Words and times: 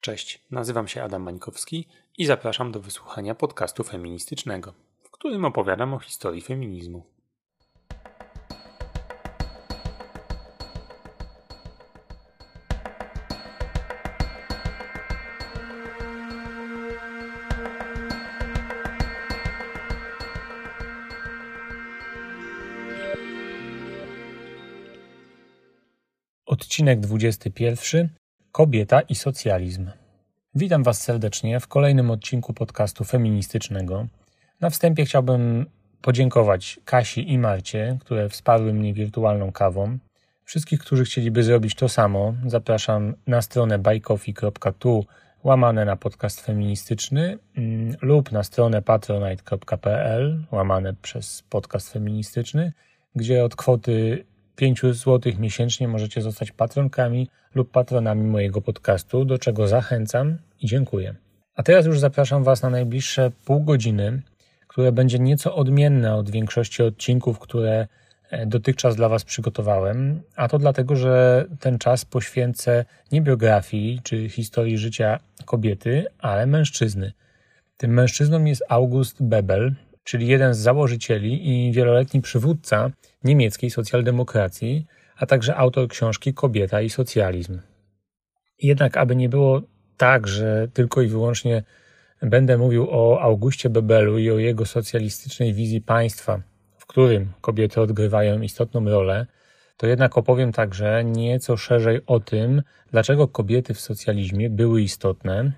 Cześć, 0.00 0.44
nazywam 0.50 0.88
się 0.88 1.02
Adam 1.02 1.22
Mańkowski 1.22 1.88
i 2.18 2.26
zapraszam 2.26 2.72
do 2.72 2.80
wysłuchania 2.80 3.34
podcastu 3.34 3.84
feministycznego, 3.84 4.74
w 5.02 5.10
którym 5.10 5.44
opowiadam 5.44 5.94
o 5.94 5.98
historii 5.98 6.42
feminizmu. 6.42 7.02
Odcinek 26.46 27.00
21 27.00 28.19
Kobieta 28.60 29.00
i 29.00 29.14
socjalizm. 29.14 29.90
Witam 30.54 30.82
Was 30.82 31.02
serdecznie 31.02 31.60
w 31.60 31.68
kolejnym 31.68 32.10
odcinku 32.10 32.54
podcastu 32.54 33.04
feministycznego. 33.04 34.06
Na 34.60 34.70
wstępie 34.70 35.04
chciałbym 35.04 35.66
podziękować 36.02 36.80
Kasi 36.84 37.32
i 37.32 37.38
Marcie, 37.38 37.98
które 38.00 38.28
wsparły 38.28 38.72
mnie 38.74 38.94
wirtualną 38.94 39.52
kawą. 39.52 39.98
Wszystkich, 40.44 40.80
którzy 40.80 41.04
chcieliby 41.04 41.42
zrobić 41.42 41.74
to 41.74 41.88
samo, 41.88 42.34
zapraszam 42.46 43.14
na 43.26 43.42
stronę 43.42 43.78
buycoffee.tu 43.78 45.04
łamane 45.44 45.84
na 45.84 45.96
podcast 45.96 46.40
feministyczny 46.40 47.38
mm, 47.56 47.96
lub 48.02 48.32
na 48.32 48.42
stronę 48.42 48.82
patronite.pl 48.82 50.44
łamane 50.52 50.94
przez 50.94 51.42
podcast 51.50 51.92
feministyczny, 51.92 52.72
gdzie 53.14 53.44
od 53.44 53.56
kwoty 53.56 54.24
5 54.60 54.80
zł 54.80 55.32
miesięcznie 55.38 55.88
możecie 55.88 56.22
zostać 56.22 56.52
patronkami 56.52 57.28
lub 57.54 57.70
patronami 57.70 58.24
mojego 58.24 58.60
podcastu, 58.60 59.24
do 59.24 59.38
czego 59.38 59.68
zachęcam 59.68 60.38
i 60.60 60.66
dziękuję. 60.66 61.14
A 61.54 61.62
teraz 61.62 61.86
już 61.86 61.98
zapraszam 61.98 62.44
Was 62.44 62.62
na 62.62 62.70
najbliższe 62.70 63.30
pół 63.44 63.64
godziny, 63.64 64.22
które 64.68 64.92
będzie 64.92 65.18
nieco 65.18 65.54
odmienne 65.54 66.14
od 66.14 66.30
większości 66.30 66.82
odcinków, 66.82 67.38
które 67.38 67.86
e, 68.30 68.46
dotychczas 68.46 68.96
dla 68.96 69.08
Was 69.08 69.24
przygotowałem, 69.24 70.22
a 70.36 70.48
to 70.48 70.58
dlatego, 70.58 70.96
że 70.96 71.44
ten 71.60 71.78
czas 71.78 72.04
poświęcę 72.04 72.84
nie 73.12 73.22
biografii 73.22 74.00
czy 74.02 74.28
historii 74.28 74.78
życia 74.78 75.18
kobiety, 75.44 76.06
ale 76.18 76.46
mężczyzny. 76.46 77.12
Tym 77.76 77.90
mężczyzną 77.90 78.44
jest 78.44 78.64
August 78.68 79.22
Bebel, 79.22 79.74
czyli 80.04 80.26
jeden 80.26 80.54
z 80.54 80.58
założycieli 80.58 81.48
i 81.48 81.72
wieloletni 81.72 82.20
przywódca 82.20 82.90
niemieckiej 83.24 83.70
socjaldemokracji, 83.70 84.86
a 85.16 85.26
także 85.26 85.56
autor 85.56 85.88
książki 85.88 86.34
Kobieta 86.34 86.80
i 86.80 86.90
socjalizm. 86.90 87.60
Jednak, 88.62 88.96
aby 88.96 89.16
nie 89.16 89.28
było 89.28 89.62
tak, 89.96 90.28
że 90.28 90.68
tylko 90.72 91.02
i 91.02 91.06
wyłącznie 91.06 91.62
będę 92.22 92.58
mówił 92.58 92.86
o 92.90 93.20
Augustie 93.20 93.70
Bebelu 93.70 94.18
i 94.18 94.30
o 94.30 94.38
jego 94.38 94.66
socjalistycznej 94.66 95.54
wizji 95.54 95.80
państwa, 95.80 96.42
w 96.78 96.86
którym 96.86 97.32
kobiety 97.40 97.80
odgrywają 97.80 98.40
istotną 98.40 98.84
rolę, 98.84 99.26
to 99.76 99.86
jednak 99.86 100.18
opowiem 100.18 100.52
także 100.52 101.04
nieco 101.04 101.56
szerzej 101.56 102.00
o 102.06 102.20
tym, 102.20 102.62
dlaczego 102.90 103.28
kobiety 103.28 103.74
w 103.74 103.80
socjalizmie 103.80 104.50
były 104.50 104.82
istotne 104.82 105.52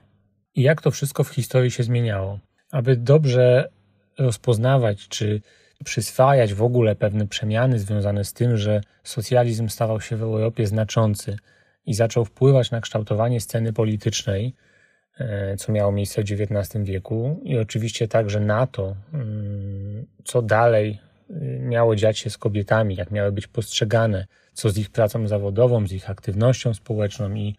i 0.54 0.62
jak 0.62 0.82
to 0.82 0.90
wszystko 0.90 1.24
w 1.24 1.28
historii 1.28 1.70
się 1.70 1.82
zmieniało. 1.82 2.38
Aby 2.70 2.96
dobrze 2.96 3.68
rozpoznawać 4.18 5.08
czy 5.08 5.40
przyswajać 5.84 6.54
w 6.54 6.62
ogóle 6.62 6.96
pewne 6.96 7.26
przemiany 7.26 7.78
związane 7.78 8.24
z 8.24 8.32
tym, 8.32 8.56
że 8.56 8.80
socjalizm 9.04 9.68
stawał 9.68 10.00
się 10.00 10.16
w 10.16 10.22
Europie 10.22 10.66
znaczący 10.66 11.36
i 11.86 11.94
zaczął 11.94 12.24
wpływać 12.24 12.70
na 12.70 12.80
kształtowanie 12.80 13.40
sceny 13.40 13.72
politycznej, 13.72 14.54
e, 15.18 15.56
co 15.56 15.72
miało 15.72 15.92
miejsce 15.92 16.22
w 16.22 16.24
XIX 16.30 16.84
wieku, 16.84 17.40
i 17.44 17.58
oczywiście 17.58 18.08
także 18.08 18.40
na 18.40 18.66
to, 18.66 18.96
mm, 19.12 20.06
co 20.24 20.42
dalej 20.42 20.98
y, 21.30 21.58
miało 21.60 21.96
dziać 21.96 22.18
się 22.18 22.30
z 22.30 22.38
kobietami, 22.38 22.96
jak 22.96 23.10
miały 23.10 23.32
być 23.32 23.46
postrzegane, 23.46 24.26
co 24.52 24.70
z 24.70 24.78
ich 24.78 24.90
pracą 24.90 25.28
zawodową, 25.28 25.86
z 25.86 25.92
ich 25.92 26.10
aktywnością 26.10 26.74
społeczną 26.74 27.34
i 27.34 27.56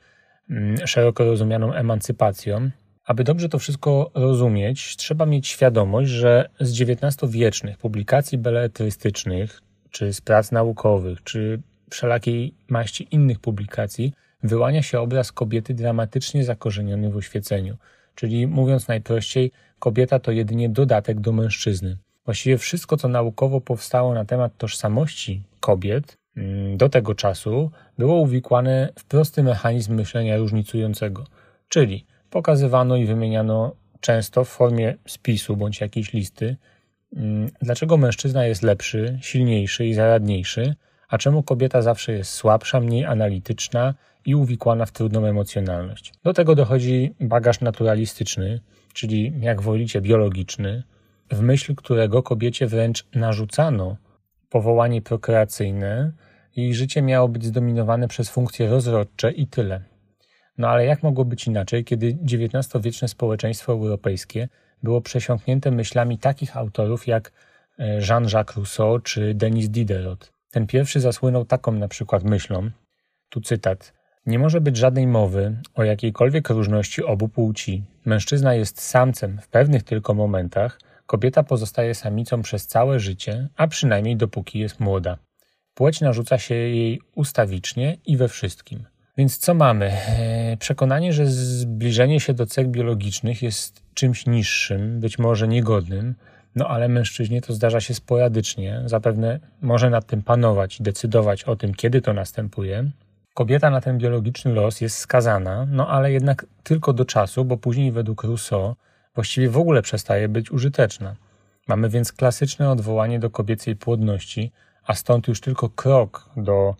mm, 0.49 0.87
szeroko 0.87 1.25
rozumianą 1.25 1.73
emancypacją. 1.73 2.69
Aby 3.05 3.23
dobrze 3.23 3.49
to 3.49 3.59
wszystko 3.59 4.11
rozumieć, 4.13 4.95
trzeba 4.95 5.25
mieć 5.25 5.47
świadomość, 5.47 6.11
że 6.11 6.49
z 6.59 6.81
XIX-wiecznych 6.81 7.77
publikacji 7.77 8.37
beletrystycznych, 8.37 9.61
czy 9.91 10.13
z 10.13 10.21
prac 10.21 10.51
naukowych, 10.51 11.23
czy 11.23 11.61
wszelakiej 11.89 12.53
maści 12.69 13.07
innych 13.11 13.39
publikacji, 13.39 14.13
wyłania 14.43 14.81
się 14.81 14.99
obraz 14.99 15.31
kobiety 15.31 15.73
dramatycznie 15.73 16.43
zakorzeniony 16.43 17.09
w 17.09 17.17
oświeceniu. 17.17 17.77
Czyli 18.15 18.47
mówiąc 18.47 18.87
najprościej, 18.87 19.51
kobieta 19.79 20.19
to 20.19 20.31
jedynie 20.31 20.69
dodatek 20.69 21.19
do 21.19 21.31
mężczyzny. 21.31 21.97
Właściwie 22.25 22.57
wszystko, 22.57 22.97
co 22.97 23.07
naukowo 23.07 23.61
powstało 23.61 24.13
na 24.13 24.25
temat 24.25 24.57
tożsamości 24.57 25.43
kobiet 25.59 26.17
mm, 26.37 26.77
do 26.77 26.89
tego 26.89 27.15
czasu, 27.15 27.71
było 27.97 28.15
uwikłane 28.15 28.89
w 28.99 29.03
prosty 29.05 29.43
mechanizm 29.43 29.95
myślenia 29.95 30.37
różnicującego. 30.37 31.23
Czyli 31.69 32.05
pokazywano 32.33 32.95
i 32.95 33.05
wymieniano 33.05 33.75
często 33.99 34.43
w 34.43 34.49
formie 34.49 34.95
spisu 35.07 35.57
bądź 35.57 35.81
jakiejś 35.81 36.13
listy, 36.13 36.57
mm, 37.15 37.49
dlaczego 37.61 37.97
mężczyzna 37.97 38.45
jest 38.45 38.63
lepszy, 38.63 39.19
silniejszy 39.21 39.85
i 39.85 39.93
zaradniejszy, 39.93 40.75
a 41.09 41.17
czemu 41.17 41.43
kobieta 41.43 41.81
zawsze 41.81 42.11
jest 42.13 42.31
słabsza, 42.31 42.79
mniej 42.79 43.05
analityczna 43.05 43.93
i 44.25 44.35
uwikłana 44.35 44.85
w 44.85 44.91
trudną 44.91 45.25
emocjonalność. 45.25 46.13
Do 46.23 46.33
tego 46.33 46.55
dochodzi 46.55 47.15
bagaż 47.19 47.61
naturalistyczny, 47.61 48.59
czyli 48.93 49.33
jak 49.39 49.61
wolicie 49.61 50.01
biologiczny, 50.01 50.83
w 51.31 51.41
myśl 51.41 51.75
którego 51.75 52.23
kobiecie 52.23 52.67
wręcz 52.67 53.05
narzucano 53.15 53.97
powołanie 54.49 55.01
prokreacyjne 55.01 56.11
i 56.55 56.73
życie 56.73 57.01
miało 57.01 57.27
być 57.27 57.45
zdominowane 57.45 58.07
przez 58.07 58.29
funkcje 58.29 58.69
rozrodcze 58.69 59.31
i 59.31 59.47
tyle. 59.47 59.92
No 60.57 60.69
ale 60.69 60.85
jak 60.85 61.03
mogło 61.03 61.25
być 61.25 61.47
inaczej, 61.47 61.83
kiedy 61.83 62.17
XIX-wieczne 62.23 63.07
społeczeństwo 63.07 63.71
europejskie 63.73 64.49
było 64.83 65.01
przesiąknięte 65.01 65.71
myślami 65.71 66.17
takich 66.17 66.57
autorów 66.57 67.07
jak 67.07 67.31
e, 67.79 67.99
Jean-Jacques 67.99 68.55
Rousseau 68.55 68.99
czy 68.99 69.33
Denis 69.33 69.69
Diderot? 69.69 70.33
Ten 70.51 70.67
pierwszy 70.67 70.99
zasłynął 70.99 71.45
taką 71.45 71.71
na 71.71 71.87
przykład 71.87 72.23
myślą, 72.23 72.69
tu 73.29 73.41
cytat, 73.41 73.93
nie 74.25 74.39
może 74.39 74.61
być 74.61 74.77
żadnej 74.77 75.07
mowy 75.07 75.55
o 75.75 75.83
jakiejkolwiek 75.83 76.49
różności 76.49 77.03
obu 77.03 77.27
płci. 77.27 77.83
Mężczyzna 78.05 78.53
jest 78.53 78.81
samcem 78.81 79.39
w 79.41 79.47
pewnych 79.47 79.83
tylko 79.83 80.13
momentach, 80.13 80.79
kobieta 81.05 81.43
pozostaje 81.43 81.95
samicą 81.95 82.41
przez 82.41 82.67
całe 82.67 82.99
życie, 82.99 83.47
a 83.55 83.67
przynajmniej 83.67 84.17
dopóki 84.17 84.59
jest 84.59 84.79
młoda. 84.79 85.17
Płeć 85.73 86.01
narzuca 86.01 86.37
się 86.37 86.55
jej 86.55 87.01
ustawicznie 87.15 87.97
i 88.05 88.17
we 88.17 88.27
wszystkim. 88.27 88.85
Więc 89.17 89.37
co 89.37 89.53
mamy? 89.53 89.85
E, 89.85 90.57
przekonanie, 90.57 91.13
że 91.13 91.25
zbliżenie 91.27 92.19
się 92.19 92.33
do 92.33 92.45
cech 92.45 92.67
biologicznych 92.67 93.41
jest 93.41 93.81
czymś 93.93 94.25
niższym, 94.25 94.99
być 94.99 95.19
może 95.19 95.47
niegodnym, 95.47 96.15
no 96.55 96.67
ale 96.67 96.89
mężczyźnie 96.89 97.41
to 97.41 97.53
zdarza 97.53 97.81
się 97.81 97.93
sporadycznie. 97.93 98.81
Zapewne 98.85 99.39
może 99.61 99.89
nad 99.89 100.05
tym 100.05 100.21
panować 100.21 100.79
i 100.79 100.83
decydować 100.83 101.43
o 101.43 101.55
tym, 101.55 101.73
kiedy 101.73 102.01
to 102.01 102.13
następuje. 102.13 102.91
Kobieta 103.33 103.69
na 103.69 103.81
ten 103.81 103.97
biologiczny 103.97 104.53
los 104.53 104.81
jest 104.81 104.97
skazana, 104.97 105.67
no 105.71 105.87
ale 105.87 106.11
jednak 106.11 106.45
tylko 106.63 106.93
do 106.93 107.05
czasu, 107.05 107.45
bo 107.45 107.57
później 107.57 107.91
według 107.91 108.23
Rousseau 108.23 108.75
właściwie 109.15 109.49
w 109.49 109.57
ogóle 109.57 109.81
przestaje 109.81 110.29
być 110.29 110.51
użyteczna. 110.51 111.15
Mamy 111.67 111.89
więc 111.89 112.13
klasyczne 112.13 112.69
odwołanie 112.69 113.19
do 113.19 113.29
kobiecej 113.29 113.75
płodności, 113.75 114.51
a 114.85 114.95
stąd 114.95 115.27
już 115.27 115.41
tylko 115.41 115.69
krok 115.69 116.29
do 116.37 116.75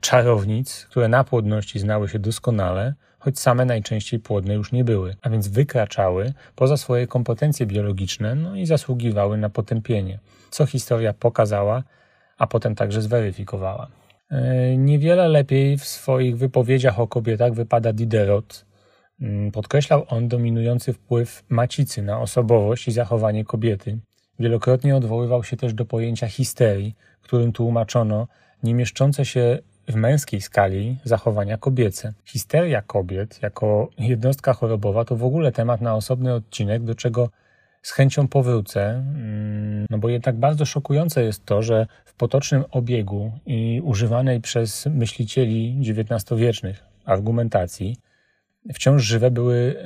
czarownic, 0.00 0.86
które 0.90 1.08
na 1.08 1.24
płodności 1.24 1.78
znały 1.78 2.08
się 2.08 2.18
doskonale, 2.18 2.94
choć 3.18 3.38
same 3.38 3.64
najczęściej 3.64 4.20
płodne 4.20 4.54
już 4.54 4.72
nie 4.72 4.84
były, 4.84 5.16
a 5.22 5.30
więc 5.30 5.48
wykraczały 5.48 6.32
poza 6.54 6.76
swoje 6.76 7.06
kompetencje 7.06 7.66
biologiczne 7.66 8.34
no 8.34 8.56
i 8.56 8.66
zasługiwały 8.66 9.38
na 9.38 9.50
potępienie, 9.50 10.18
co 10.50 10.66
historia 10.66 11.12
pokazała, 11.12 11.82
a 12.38 12.46
potem 12.46 12.74
także 12.74 13.02
zweryfikowała. 13.02 13.88
E, 14.30 14.76
niewiele 14.76 15.28
lepiej 15.28 15.78
w 15.78 15.84
swoich 15.84 16.38
wypowiedziach 16.38 17.00
o 17.00 17.06
kobietach 17.06 17.52
wypada 17.52 17.92
Diderot. 17.92 18.64
Mm, 19.20 19.50
podkreślał 19.50 20.04
on 20.08 20.28
dominujący 20.28 20.92
wpływ 20.92 21.44
macicy 21.48 22.02
na 22.02 22.20
osobowość 22.20 22.88
i 22.88 22.92
zachowanie 22.92 23.44
kobiety. 23.44 23.98
Wielokrotnie 24.38 24.96
odwoływał 24.96 25.44
się 25.44 25.56
też 25.56 25.74
do 25.74 25.84
pojęcia 25.84 26.28
histerii, 26.28 26.94
którym 27.22 27.52
tłumaczono 27.52 28.26
nie 28.62 28.74
mieszczące 28.74 29.24
się 29.24 29.58
w 29.88 29.94
męskiej 29.94 30.40
skali 30.40 30.96
zachowania 31.04 31.56
kobiece. 31.56 32.12
Histeria 32.24 32.82
kobiet 32.82 33.42
jako 33.42 33.88
jednostka 33.98 34.52
chorobowa 34.52 35.04
to 35.04 35.16
w 35.16 35.24
ogóle 35.24 35.52
temat 35.52 35.80
na 35.80 35.94
osobny 35.94 36.34
odcinek, 36.34 36.82
do 36.82 36.94
czego 36.94 37.30
z 37.82 37.92
chęcią 37.92 38.28
powrócę, 38.28 38.90
mm, 38.90 39.86
no 39.90 39.98
bo 39.98 40.08
jednak 40.08 40.36
bardzo 40.36 40.64
szokujące 40.64 41.22
jest 41.22 41.44
to, 41.44 41.62
że 41.62 41.86
w 42.04 42.14
potocznym 42.14 42.64
obiegu 42.70 43.32
i 43.46 43.80
używanej 43.84 44.40
przez 44.40 44.86
myślicieli 44.86 45.80
XIX-wiecznych 45.80 46.84
argumentacji 47.04 47.96
wciąż 48.74 49.02
żywe 49.02 49.30
były 49.30 49.84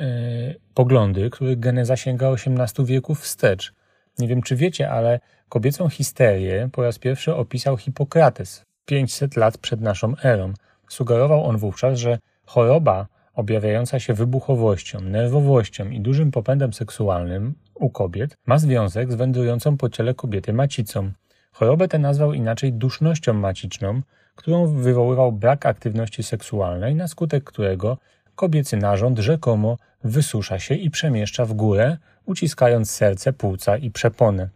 poglądy, 0.75 1.31
których 1.31 1.61
geneza 1.61 1.97
sięga 1.97 2.29
XVIII 2.29 2.87
wieku 2.87 3.15
wstecz. 3.15 3.73
Nie 4.19 4.29
wiem, 4.29 4.43
czy 4.43 4.57
wiecie, 4.57 4.91
ale 4.91 5.21
kobiecą 5.49 5.89
histerię 5.89 6.69
po 6.73 6.83
raz 6.83 6.99
pierwszy 6.99 7.35
opisał 7.35 7.77
Hipokrates 7.77 8.65
500 8.85 9.37
lat 9.37 9.59
przed 9.59 9.81
naszą 9.81 10.15
erą. 10.25 10.53
Sugerował 10.89 11.45
on 11.45 11.57
wówczas, 11.57 11.99
że 11.99 12.19
choroba 12.47 13.07
objawiająca 13.35 14.01
się 14.01 14.15
wybuchowością, 14.15 15.01
nerwowością 15.01 15.91
i 15.91 16.01
dużym 16.01 16.31
popędem 16.31 16.73
seksualnym 16.73 17.55
u 17.75 17.91
kobiet 17.91 18.37
ma 18.47 18.59
związek 18.59 19.13
z 19.13 19.15
wędrującą 19.15 19.77
po 19.77 19.89
ciele 19.89 20.15
kobiety 20.15 20.53
macicą. 20.53 21.13
Chorobę 21.53 21.89
tę 21.89 21.99
nazwał 21.99 22.33
inaczej 22.33 22.73
dusznością 22.73 23.33
maciczną, 23.33 24.03
którą 24.35 24.67
wywoływał 24.67 25.33
brak 25.33 25.67
aktywności 25.67 26.23
seksualnej, 26.23 26.95
na 26.95 27.09
skutek 27.09 27.45
którego 27.45 27.99
kobiecy 28.35 28.77
narząd 28.77 29.19
rzekomo 29.19 29.77
wysusza 30.05 30.59
się 30.59 30.75
i 30.75 30.91
przemieszcza 30.91 31.45
w 31.45 31.53
górę, 31.53 31.97
uciskając 32.27 32.91
serce, 32.91 33.33
płuca 33.33 33.77
i 33.77 33.91
przeponę. 33.91 34.49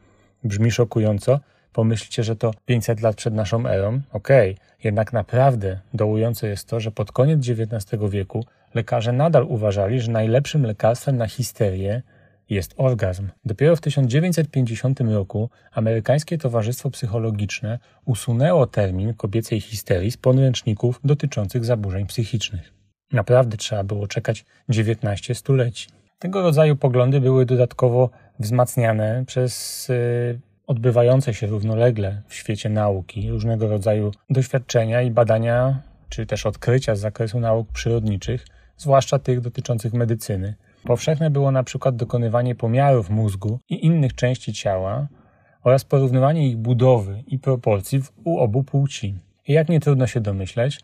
Brzmi 0.44 0.70
szokująco, 0.70 1.40
pomyślcie, 1.72 2.24
że 2.24 2.36
to 2.36 2.50
500 2.66 3.00
lat 3.00 3.16
przed 3.16 3.34
naszą 3.34 3.66
erą. 3.66 4.00
Okej, 4.12 4.52
okay. 4.52 4.66
jednak 4.84 5.12
naprawdę 5.12 5.80
dołujące 5.94 6.48
jest 6.48 6.68
to, 6.68 6.80
że 6.80 6.90
pod 6.90 7.12
koniec 7.12 7.48
XIX 7.48 8.02
wieku 8.10 8.44
lekarze 8.74 9.12
nadal 9.12 9.44
uważali, 9.48 10.00
że 10.00 10.12
najlepszym 10.12 10.62
lekarstwem 10.62 11.16
na 11.16 11.28
histerię 11.28 12.02
jest 12.50 12.74
orgazm. 12.76 13.28
Dopiero 13.44 13.76
w 13.76 13.80
1950 13.80 15.00
roku 15.00 15.50
amerykańskie 15.72 16.38
Towarzystwo 16.38 16.90
Psychologiczne 16.90 17.78
usunęło 18.04 18.66
termin 18.66 19.14
kobiecej 19.14 19.60
histerii 19.60 20.10
z 20.10 20.16
podręczników 20.16 21.00
dotyczących 21.04 21.64
zaburzeń 21.64 22.06
psychicznych. 22.06 22.72
Naprawdę 23.12 23.56
trzeba 23.56 23.84
było 23.84 24.06
czekać 24.06 24.44
19 24.68 25.34
stuleci. 25.34 25.88
Tego 26.18 26.42
rodzaju 26.42 26.76
poglądy 26.76 27.20
były 27.20 27.46
dodatkowo 27.46 28.10
wzmacniane 28.38 29.24
przez 29.26 29.86
y, 29.90 30.40
odbywające 30.66 31.34
się 31.34 31.46
równolegle 31.46 32.22
w 32.26 32.34
świecie 32.34 32.68
nauki 32.68 33.30
różnego 33.30 33.68
rodzaju 33.68 34.10
doświadczenia 34.30 35.02
i 35.02 35.10
badania, 35.10 35.82
czy 36.08 36.26
też 36.26 36.46
odkrycia 36.46 36.94
z 36.96 37.00
zakresu 37.00 37.40
nauk 37.40 37.72
przyrodniczych, 37.72 38.46
zwłaszcza 38.76 39.18
tych 39.18 39.40
dotyczących 39.40 39.92
medycyny. 39.92 40.54
Powszechne 40.84 41.30
było 41.30 41.50
na 41.50 41.62
przykład 41.62 41.96
dokonywanie 41.96 42.54
pomiarów 42.54 43.10
mózgu 43.10 43.58
i 43.68 43.86
innych 43.86 44.14
części 44.14 44.52
ciała 44.52 45.08
oraz 45.62 45.84
porównywanie 45.84 46.48
ich 46.48 46.56
budowy 46.56 47.24
i 47.26 47.38
proporcji 47.38 48.02
u 48.24 48.38
obu 48.38 48.62
płci. 48.62 49.14
I 49.48 49.52
jak 49.52 49.68
nie 49.68 49.80
trudno 49.80 50.06
się 50.06 50.20
domyśleć, 50.20 50.80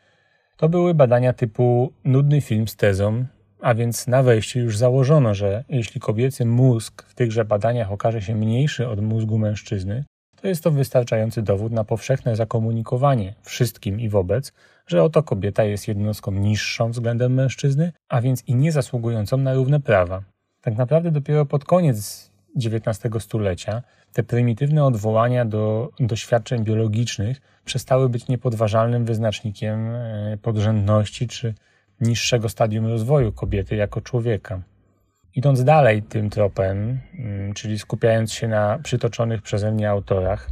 to 0.56 0.68
były 0.68 0.94
badania 0.94 1.32
typu 1.32 1.92
nudny 2.04 2.40
film 2.40 2.68
z 2.68 2.76
tezą, 2.76 3.24
a 3.62 3.74
więc 3.74 4.06
na 4.06 4.22
wejściu 4.22 4.58
już 4.58 4.78
założono, 4.78 5.34
że 5.34 5.64
jeśli 5.68 6.00
kobiecy 6.00 6.46
mózg 6.46 7.02
w 7.02 7.14
tychże 7.14 7.44
badaniach 7.44 7.92
okaże 7.92 8.22
się 8.22 8.34
mniejszy 8.34 8.88
od 8.88 9.00
mózgu 9.00 9.38
mężczyzny, 9.38 10.04
to 10.40 10.48
jest 10.48 10.64
to 10.64 10.70
wystarczający 10.70 11.42
dowód 11.42 11.72
na 11.72 11.84
powszechne 11.84 12.36
zakomunikowanie 12.36 13.34
wszystkim 13.42 14.00
i 14.00 14.08
wobec, 14.08 14.52
że 14.86 15.02
oto 15.02 15.22
kobieta 15.22 15.64
jest 15.64 15.88
jednostką 15.88 16.32
niższą 16.32 16.90
względem 16.90 17.34
mężczyzny, 17.34 17.92
a 18.08 18.20
więc 18.20 18.48
i 18.48 18.54
nie 18.54 18.72
zasługującą 18.72 19.36
na 19.36 19.54
równe 19.54 19.80
prawa. 19.80 20.22
Tak 20.60 20.76
naprawdę 20.76 21.10
dopiero 21.10 21.46
pod 21.46 21.64
koniec 21.64 22.30
XIX 22.56 23.22
stulecia 23.24 23.82
te 24.12 24.22
prymitywne 24.22 24.84
odwołania 24.84 25.44
do 25.44 25.90
doświadczeń 26.00 26.64
biologicznych 26.64 27.40
przestały 27.64 28.08
być 28.08 28.28
niepodważalnym 28.28 29.04
wyznacznikiem 29.04 29.90
e, 29.90 30.38
podrzędności 30.42 31.28
czy 31.28 31.54
niższego 32.02 32.48
stadium 32.48 32.86
rozwoju 32.86 33.32
kobiety 33.32 33.76
jako 33.76 34.00
człowieka. 34.00 34.60
Idąc 35.34 35.64
dalej 35.64 36.02
tym 36.02 36.30
tropem, 36.30 37.00
mm, 37.18 37.54
czyli 37.54 37.78
skupiając 37.78 38.32
się 38.32 38.48
na 38.48 38.78
przytoczonych 38.82 39.42
przeze 39.42 39.72
mnie 39.72 39.90
autorach, 39.90 40.50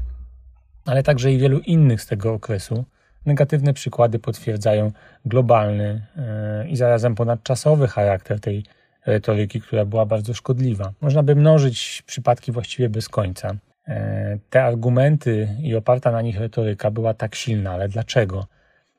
ale 0.87 1.03
także 1.03 1.33
i 1.33 1.39
wielu 1.39 1.59
innych 1.59 2.03
z 2.03 2.07
tego 2.07 2.33
okresu, 2.33 2.85
negatywne 3.27 3.73
przykłady 3.73 4.19
potwierdzają 4.19 4.93
globalny 5.25 6.07
e, 6.17 6.69
i 6.69 6.77
zarazem 6.77 7.15
ponadczasowy 7.15 7.89
charakter 7.89 8.41
tej 8.41 8.65
retoryki, 9.07 9.61
która 9.61 9.85
była 9.85 10.07
bardzo 10.07 10.35
szkodliwa. 10.35 10.93
Można 11.01 11.23
by 11.23 11.35
mnożyć 11.35 12.03
przypadki 12.07 12.53
właściwie 12.53 12.89
bez 12.89 13.09
końca. 13.09 13.51
E, 13.89 14.39
te 14.51 14.65
argumenty 14.65 15.49
i 15.63 15.75
oparta 15.75 16.13
na 16.13 16.23
nich 16.23 16.41
retoryka 16.41 16.91
była 16.91 17.15
tak 17.15 17.35
silna, 17.35 17.73
ale 17.73 17.89
dlaczego? 17.89 18.47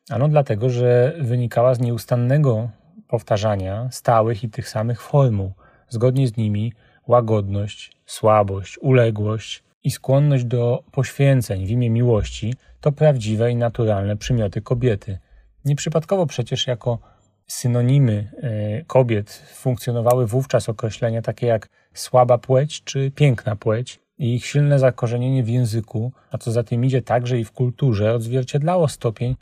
Ano 0.09 0.27
dlatego, 0.27 0.69
że 0.69 1.13
wynikała 1.19 1.75
z 1.75 1.79
nieustannego 1.79 2.69
powtarzania 3.07 3.89
stałych 3.91 4.43
i 4.43 4.49
tych 4.49 4.69
samych 4.69 5.01
formuł. 5.01 5.53
Zgodnie 5.89 6.27
z 6.27 6.37
nimi 6.37 6.73
łagodność, 7.07 7.97
słabość, 8.05 8.77
uległość 8.77 9.63
i 9.83 9.91
skłonność 9.91 10.45
do 10.45 10.83
poświęceń 10.91 11.65
w 11.65 11.69
imię 11.69 11.89
miłości 11.89 12.53
to 12.81 12.91
prawdziwe 12.91 13.51
i 13.51 13.55
naturalne 13.55 14.17
przymioty 14.17 14.61
kobiety. 14.61 15.17
Nieprzypadkowo 15.65 16.25
przecież 16.25 16.67
jako 16.67 16.99
synonimy 17.47 18.31
e, 18.37 18.85
kobiet 18.85 19.43
funkcjonowały 19.53 20.27
wówczas 20.27 20.69
określenia 20.69 21.21
takie 21.21 21.47
jak 21.47 21.69
słaba 21.93 22.37
płeć 22.37 22.83
czy 22.83 23.11
piękna 23.11 23.55
płeć, 23.55 23.99
i 24.21 24.35
ich 24.35 24.45
silne 24.45 24.79
zakorzenienie 24.79 25.43
w 25.43 25.49
języku, 25.49 26.11
a 26.31 26.37
co 26.37 26.51
za 26.51 26.63
tym 26.63 26.85
idzie 26.85 27.01
także 27.01 27.39
i 27.39 27.45
w 27.45 27.51
kulturze, 27.51 28.13
odzwierciedlało 28.13 28.87
stopień, 28.87 29.35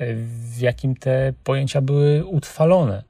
w 0.00 0.60
jakim 0.60 0.94
te 0.94 1.32
pojęcia 1.44 1.80
były 1.80 2.24
utrwalone 2.24 3.02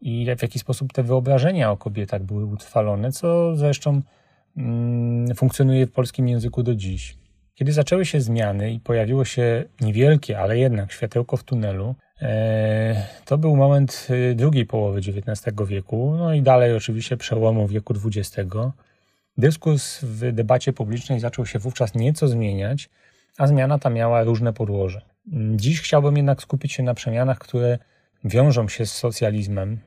i 0.00 0.26
w 0.38 0.42
jaki 0.42 0.58
sposób 0.58 0.92
te 0.92 1.02
wyobrażenia 1.02 1.70
o 1.70 1.76
kobietach 1.76 2.22
były 2.22 2.44
utrwalone, 2.44 3.12
co 3.12 3.56
zresztą 3.56 4.02
mm, 4.56 5.34
funkcjonuje 5.34 5.86
w 5.86 5.92
polskim 5.92 6.28
języku 6.28 6.62
do 6.62 6.74
dziś. 6.74 7.16
Kiedy 7.54 7.72
zaczęły 7.72 8.06
się 8.06 8.20
zmiany 8.20 8.72
i 8.72 8.80
pojawiło 8.80 9.24
się 9.24 9.64
niewielkie, 9.80 10.38
ale 10.38 10.58
jednak 10.58 10.92
światełko 10.92 11.36
w 11.36 11.44
tunelu, 11.44 11.94
e, 12.22 13.06
to 13.24 13.38
był 13.38 13.56
moment 13.56 14.08
e, 14.10 14.34
drugiej 14.34 14.66
połowy 14.66 14.98
XIX 14.98 15.56
wieku, 15.66 16.14
no 16.18 16.34
i 16.34 16.42
dalej 16.42 16.74
oczywiście 16.76 17.16
przełomu 17.16 17.66
wieku 17.66 17.94
XX. 18.06 18.48
Dyskurs 19.38 20.00
w 20.02 20.32
debacie 20.32 20.72
publicznej 20.72 21.20
zaczął 21.20 21.46
się 21.46 21.58
wówczas 21.58 21.94
nieco 21.94 22.28
zmieniać, 22.28 22.90
a 23.38 23.46
zmiana 23.46 23.78
ta 23.78 23.90
miała 23.90 24.22
różne 24.24 24.52
podłoże. 24.52 25.09
Dziś 25.56 25.80
chciałbym 25.80 26.16
jednak 26.16 26.42
skupić 26.42 26.72
się 26.72 26.82
na 26.82 26.94
przemianach, 26.94 27.38
które 27.38 27.78
wiążą 28.24 28.68
się 28.68 28.86
z 28.86 28.92
socjalizmem. 28.92 29.78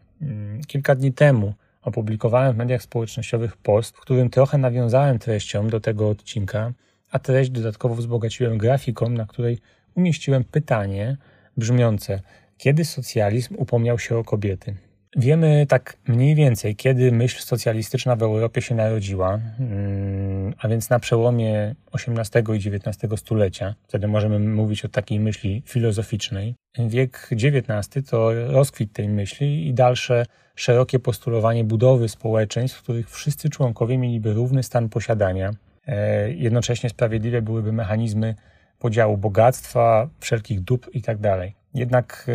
Kilka 0.67 0.95
dni 0.95 1.13
temu 1.13 1.53
opublikowałem 1.81 2.53
w 2.53 2.57
mediach 2.57 2.81
społecznościowych 2.81 3.57
post, 3.57 3.97
w 3.97 3.99
którym 3.99 4.29
trochę 4.29 4.57
nawiązałem 4.57 5.19
treścią 5.19 5.67
do 5.67 5.79
tego 5.79 6.09
odcinka, 6.09 6.73
a 7.11 7.19
treść 7.19 7.49
dodatkowo 7.49 7.95
wzbogaciłem 7.95 8.57
grafiką, 8.57 9.09
na 9.09 9.25
której 9.25 9.57
umieściłem 9.95 10.43
pytanie 10.43 11.17
brzmiące: 11.57 12.21
kiedy 12.57 12.85
socjalizm 12.85 13.55
upomniał 13.57 13.99
się 13.99 14.17
o 14.17 14.23
kobiety? 14.23 14.75
Wiemy 15.15 15.65
tak 15.69 15.97
mniej 16.07 16.35
więcej, 16.35 16.75
kiedy 16.75 17.11
myśl 17.11 17.41
socjalistyczna 17.41 18.15
w 18.15 18.23
Europie 18.23 18.61
się 18.61 18.75
narodziła, 18.75 19.39
mm, 19.59 20.53
a 20.57 20.67
więc 20.67 20.89
na 20.89 20.99
przełomie 20.99 21.75
XVIII 21.93 22.57
i 22.57 22.75
XIX 22.75 23.19
stulecia. 23.19 23.75
Wtedy 23.87 24.07
możemy 24.07 24.39
mówić 24.39 24.85
o 24.85 24.89
takiej 24.89 25.19
myśli 25.19 25.63
filozoficznej. 25.65 26.55
Wiek 26.79 27.29
XIX 27.31 28.09
to 28.09 28.33
rozkwit 28.33 28.93
tej 28.93 29.09
myśli 29.09 29.67
i 29.67 29.73
dalsze 29.73 30.25
szerokie 30.55 30.99
postulowanie 30.99 31.63
budowy 31.63 32.09
społeczeństw, 32.09 32.77
w 32.77 32.83
których 32.83 33.09
wszyscy 33.09 33.49
członkowie 33.49 33.97
mieliby 33.97 34.33
równy 34.33 34.63
stan 34.63 34.89
posiadania. 34.89 35.51
E, 35.87 36.31
jednocześnie 36.31 36.89
sprawiedliwe 36.89 37.41
byłyby 37.41 37.73
mechanizmy 37.73 38.35
podziału 38.79 39.17
bogactwa, 39.17 40.09
wszelkich 40.19 40.61
dóbr 40.61 40.89
itd. 40.93 41.37
Tak 41.37 41.49
Jednak 41.73 42.25
e, 42.27 42.31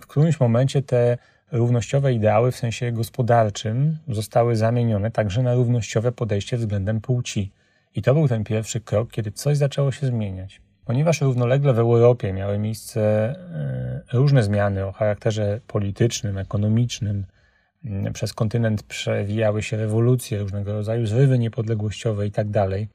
w 0.00 0.06
którymś 0.06 0.40
momencie 0.40 0.82
te 0.82 1.18
równościowe 1.52 2.12
ideały 2.12 2.52
w 2.52 2.56
sensie 2.56 2.92
gospodarczym 2.92 3.98
zostały 4.08 4.56
zamienione 4.56 5.10
także 5.10 5.42
na 5.42 5.54
równościowe 5.54 6.12
podejście 6.12 6.56
względem 6.56 7.00
płci. 7.00 7.52
I 7.94 8.02
to 8.02 8.14
był 8.14 8.28
ten 8.28 8.44
pierwszy 8.44 8.80
krok, 8.80 9.10
kiedy 9.10 9.32
coś 9.32 9.56
zaczęło 9.56 9.92
się 9.92 10.06
zmieniać. 10.06 10.60
Ponieważ 10.84 11.20
równolegle 11.20 11.72
w 11.72 11.78
Europie 11.78 12.32
miały 12.32 12.58
miejsce 12.58 13.00
e, 13.00 14.00
różne 14.12 14.42
zmiany 14.42 14.86
o 14.86 14.92
charakterze 14.92 15.60
politycznym, 15.66 16.38
ekonomicznym, 16.38 17.24
przez 18.12 18.32
kontynent 18.32 18.82
przewijały 18.82 19.62
się 19.62 19.76
rewolucje, 19.76 20.38
różnego 20.38 20.72
rodzaju 20.72 21.06
zrywy 21.06 21.38
niepodległościowe 21.38 22.24
itd. 22.24 22.52
Tak 22.52 22.88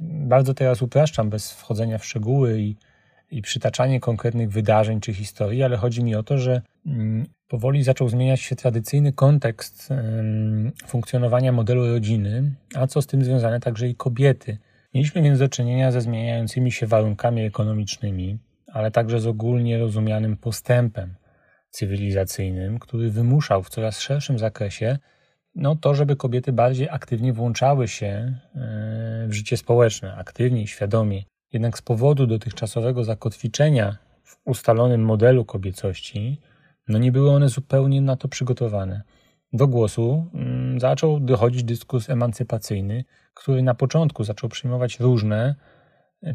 Bardzo 0.00 0.54
teraz 0.54 0.82
upraszczam 0.82 1.30
bez 1.30 1.52
wchodzenia 1.52 1.98
w 1.98 2.04
szczegóły 2.04 2.60
i, 2.60 2.76
i 3.30 3.42
przytaczanie 3.42 4.00
konkretnych 4.00 4.50
wydarzeń 4.50 5.00
czy 5.00 5.14
historii, 5.14 5.62
ale 5.62 5.76
chodzi 5.76 6.04
mi 6.04 6.14
o 6.14 6.22
to, 6.22 6.38
że 6.38 6.62
mm, 6.86 7.26
powoli 7.48 7.82
zaczął 7.82 8.08
zmieniać 8.08 8.40
się 8.40 8.56
tradycyjny 8.56 9.12
kontekst 9.12 9.88
funkcjonowania 10.86 11.52
modelu 11.52 11.86
rodziny, 11.86 12.54
a 12.74 12.86
co 12.86 13.02
z 13.02 13.06
tym 13.06 13.24
związane 13.24 13.60
także 13.60 13.88
i 13.88 13.94
kobiety. 13.94 14.58
Mieliśmy 14.94 15.22
więc 15.22 15.38
do 15.38 15.48
czynienia 15.48 15.90
ze 15.90 16.00
zmieniającymi 16.00 16.72
się 16.72 16.86
warunkami 16.86 17.42
ekonomicznymi, 17.42 18.38
ale 18.72 18.90
także 18.90 19.20
z 19.20 19.26
ogólnie 19.26 19.78
rozumianym 19.78 20.36
postępem, 20.36 21.14
cywilizacyjnym, 21.70 22.78
który 22.78 23.10
wymuszał 23.10 23.62
w 23.62 23.70
coraz 23.70 24.00
szerszym 24.00 24.38
zakresie 24.38 24.98
no, 25.54 25.76
to, 25.76 25.94
żeby 25.94 26.16
kobiety 26.16 26.52
bardziej 26.52 26.88
aktywnie 26.90 27.32
włączały 27.32 27.88
się 27.88 28.06
e, 28.06 28.36
w 29.28 29.32
życie 29.32 29.56
społeczne, 29.56 30.14
aktywniej, 30.14 30.66
świadomie. 30.66 31.22
Jednak 31.54 31.78
z 31.78 31.82
powodu 31.82 32.26
dotychczasowego 32.26 33.04
zakotwiczenia 33.04 33.96
w 34.22 34.36
ustalonym 34.44 35.04
modelu 35.04 35.44
kobiecości, 35.44 36.40
no 36.88 36.98
nie 36.98 37.12
były 37.12 37.30
one 37.30 37.48
zupełnie 37.48 38.00
na 38.00 38.16
to 38.16 38.28
przygotowane. 38.28 39.02
Do 39.52 39.68
głosu 39.68 40.26
mm, 40.34 40.80
zaczął 40.80 41.20
dochodzić 41.20 41.64
dyskurs 41.64 42.10
emancypacyjny, 42.10 43.04
który 43.34 43.62
na 43.62 43.74
początku 43.74 44.24
zaczął 44.24 44.50
przyjmować 44.50 45.00
różne, 45.00 45.54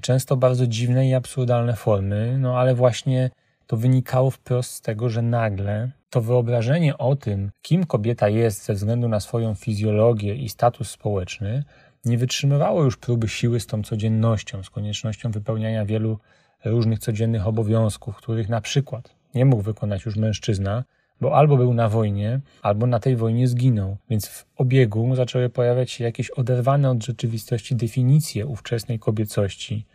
często 0.01 0.37
bardzo 0.37 0.67
dziwne 0.67 1.07
i 1.07 1.13
absurdalne 1.13 1.75
formy, 1.75 2.37
no 2.37 2.59
ale 2.59 2.75
właśnie 2.75 3.29
to 3.67 3.77
wynikało 3.77 4.31
wprost 4.31 4.71
z 4.71 4.81
tego, 4.81 5.09
że 5.09 5.21
nagle 5.21 5.91
to 6.09 6.21
wyobrażenie 6.21 6.97
o 6.97 7.15
tym, 7.15 7.51
kim 7.61 7.85
kobieta 7.85 8.29
jest 8.29 8.65
ze 8.65 8.73
względu 8.73 9.07
na 9.07 9.19
swoją 9.19 9.55
fizjologię 9.55 10.35
i 10.35 10.49
status 10.49 10.91
społeczny, 10.91 11.63
nie 12.05 12.17
wytrzymywało 12.17 12.83
już 12.83 12.97
próby 12.97 13.27
siły 13.27 13.59
z 13.59 13.67
tą 13.67 13.83
codziennością, 13.83 14.63
z 14.63 14.69
koniecznością 14.69 15.31
wypełniania 15.31 15.85
wielu 15.85 16.19
różnych 16.65 16.99
codziennych 16.99 17.47
obowiązków, 17.47 18.15
których 18.15 18.49
na 18.49 18.61
przykład 18.61 19.15
nie 19.35 19.45
mógł 19.45 19.63
wykonać 19.63 20.05
już 20.05 20.15
mężczyzna, 20.15 20.83
bo 21.21 21.35
albo 21.35 21.57
był 21.57 21.73
na 21.73 21.89
wojnie, 21.89 22.39
albo 22.61 22.87
na 22.87 22.99
tej 22.99 23.15
wojnie 23.15 23.47
zginął. 23.47 23.97
Więc 24.09 24.27
w 24.27 24.45
obiegu 24.55 25.15
zaczęły 25.15 25.49
pojawiać 25.49 25.91
się 25.91 26.03
jakieś 26.03 26.29
oderwane 26.29 26.89
od 26.89 27.03
rzeczywistości 27.03 27.75
definicje 27.75 28.45
ówczesnej 28.45 28.99
kobiecości, 28.99 29.85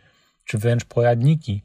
czy 0.45 0.57
wręcz 0.57 0.85
poradniki 0.85 1.63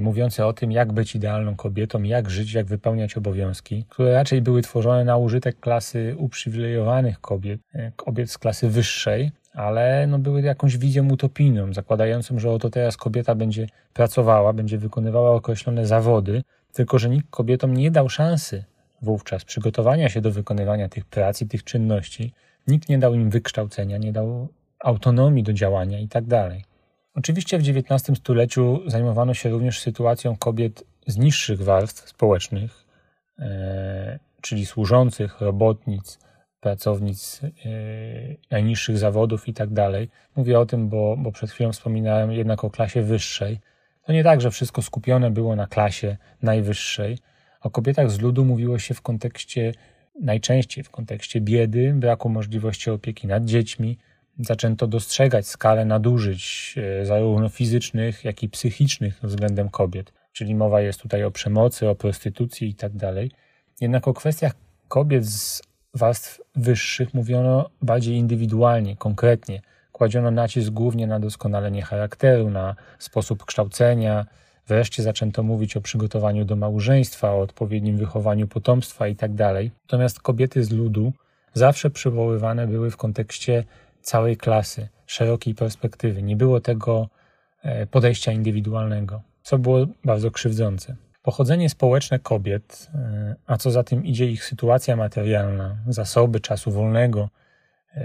mówiące 0.00 0.46
o 0.46 0.52
tym, 0.52 0.72
jak 0.72 0.92
być 0.92 1.14
idealną 1.14 1.56
kobietą, 1.56 2.02
jak 2.02 2.30
żyć, 2.30 2.52
jak 2.52 2.66
wypełniać 2.66 3.16
obowiązki, 3.16 3.84
które 3.88 4.12
raczej 4.12 4.42
były 4.42 4.62
tworzone 4.62 5.04
na 5.04 5.16
użytek 5.16 5.60
klasy 5.60 6.14
uprzywilejowanych 6.18 7.20
kobiet, 7.20 7.60
e, 7.74 7.92
kobiet 7.96 8.30
z 8.30 8.38
klasy 8.38 8.68
wyższej, 8.68 9.30
ale 9.54 10.06
no 10.06 10.18
były 10.18 10.42
jakąś 10.42 10.78
wizją 10.78 11.10
utopijną, 11.10 11.72
zakładającą, 11.72 12.38
że 12.38 12.50
oto 12.50 12.70
teraz 12.70 12.96
kobieta 12.96 13.34
będzie 13.34 13.66
pracowała, 13.94 14.52
będzie 14.52 14.78
wykonywała 14.78 15.30
określone 15.30 15.86
zawody, 15.86 16.42
tylko 16.72 16.98
że 16.98 17.08
nikt 17.08 17.26
kobietom 17.30 17.74
nie 17.76 17.90
dał 17.90 18.08
szansy 18.08 18.64
wówczas 19.02 19.44
przygotowania 19.44 20.08
się 20.08 20.20
do 20.20 20.30
wykonywania 20.30 20.88
tych 20.88 21.04
prac 21.04 21.42
i 21.42 21.46
tych 21.46 21.64
czynności. 21.64 22.32
Nikt 22.66 22.88
nie 22.88 22.98
dał 22.98 23.14
im 23.14 23.30
wykształcenia, 23.30 23.98
nie 23.98 24.12
dał 24.12 24.48
autonomii 24.78 25.42
do 25.42 25.52
działania 25.52 25.98
i 25.98 26.08
tak 26.08 26.24
dalej. 26.24 26.64
Oczywiście 27.16 27.58
w 27.58 27.62
XIX 27.68 28.18
stuleciu 28.18 28.82
zajmowano 28.86 29.34
się 29.34 29.50
również 29.50 29.80
sytuacją 29.80 30.36
kobiet 30.36 30.84
z 31.06 31.16
niższych 31.16 31.62
warstw 31.62 32.08
społecznych, 32.08 32.84
e, 33.38 34.18
czyli 34.40 34.66
służących, 34.66 35.40
robotnic, 35.40 36.18
pracownic 36.60 37.40
e, 37.42 37.48
najniższych 38.50 38.98
zawodów 38.98 39.48
i 39.48 39.54
tak. 39.54 39.68
Mówię 40.36 40.58
o 40.60 40.66
tym, 40.66 40.88
bo, 40.88 41.16
bo 41.18 41.32
przed 41.32 41.50
chwilą 41.50 41.72
wspominałem 41.72 42.32
jednak 42.32 42.64
o 42.64 42.70
klasie 42.70 43.02
wyższej. 43.02 43.58
To 44.02 44.12
nie 44.12 44.24
tak, 44.24 44.40
że 44.40 44.50
wszystko 44.50 44.82
skupione 44.82 45.30
było 45.30 45.56
na 45.56 45.66
klasie 45.66 46.16
najwyższej. 46.42 47.18
O 47.60 47.70
kobietach 47.70 48.10
z 48.10 48.20
ludu 48.20 48.44
mówiło 48.44 48.78
się 48.78 48.94
w 48.94 49.02
kontekście, 49.02 49.72
najczęściej 50.20 50.84
w 50.84 50.90
kontekście 50.90 51.40
biedy, 51.40 51.92
braku 51.94 52.28
możliwości 52.28 52.90
opieki 52.90 53.26
nad 53.26 53.44
dziećmi. 53.44 53.98
Zaczęto 54.38 54.86
dostrzegać 54.86 55.46
skalę 55.46 55.84
nadużyć, 55.84 56.74
e, 57.00 57.06
zarówno 57.06 57.48
fizycznych, 57.48 58.24
jak 58.24 58.42
i 58.42 58.48
psychicznych 58.48 59.20
względem 59.22 59.68
kobiet. 59.68 60.12
Czyli 60.32 60.54
mowa 60.54 60.80
jest 60.80 61.00
tutaj 61.00 61.24
o 61.24 61.30
przemocy, 61.30 61.88
o 61.88 61.94
prostytucji 61.94 62.68
i 62.68 62.74
tak. 62.74 62.92
Jednak 63.80 64.08
o 64.08 64.14
kwestiach 64.14 64.52
kobiet 64.88 65.26
z 65.26 65.62
warstw 65.94 66.40
wyższych 66.56 67.14
mówiono 67.14 67.70
bardziej 67.82 68.16
indywidualnie, 68.16 68.96
konkretnie. 68.96 69.62
Kładziono 69.92 70.30
nacisk 70.30 70.70
głównie 70.70 71.06
na 71.06 71.20
doskonalenie 71.20 71.82
charakteru, 71.82 72.50
na 72.50 72.76
sposób 72.98 73.44
kształcenia. 73.44 74.26
Wreszcie 74.68 75.02
zaczęto 75.02 75.42
mówić 75.42 75.76
o 75.76 75.80
przygotowaniu 75.80 76.44
do 76.44 76.56
małżeństwa, 76.56 77.32
o 77.32 77.40
odpowiednim 77.40 77.96
wychowaniu 77.96 78.48
potomstwa 78.48 79.08
itd. 79.08 79.36
Tak 79.36 79.72
Natomiast 79.82 80.20
kobiety 80.20 80.64
z 80.64 80.70
ludu 80.70 81.12
zawsze 81.54 81.90
przywoływane 81.90 82.66
były 82.66 82.90
w 82.90 82.96
kontekście 82.96 83.64
całej 84.06 84.36
klasy, 84.36 84.88
szerokiej 85.06 85.54
perspektywy. 85.54 86.22
Nie 86.22 86.36
było 86.36 86.60
tego 86.60 87.08
e, 87.62 87.86
podejścia 87.86 88.32
indywidualnego, 88.32 89.22
co 89.42 89.58
było 89.58 89.86
bardzo 90.04 90.30
krzywdzące. 90.30 90.96
Pochodzenie 91.22 91.70
społeczne 91.70 92.18
kobiet, 92.18 92.90
e, 92.94 93.34
a 93.46 93.56
co 93.56 93.70
za 93.70 93.82
tym 93.82 94.04
idzie 94.04 94.26
ich 94.26 94.44
sytuacja 94.44 94.96
materialna, 94.96 95.76
zasoby 95.88 96.40
czasu 96.40 96.70
wolnego, 96.70 97.28
e, 97.94 98.02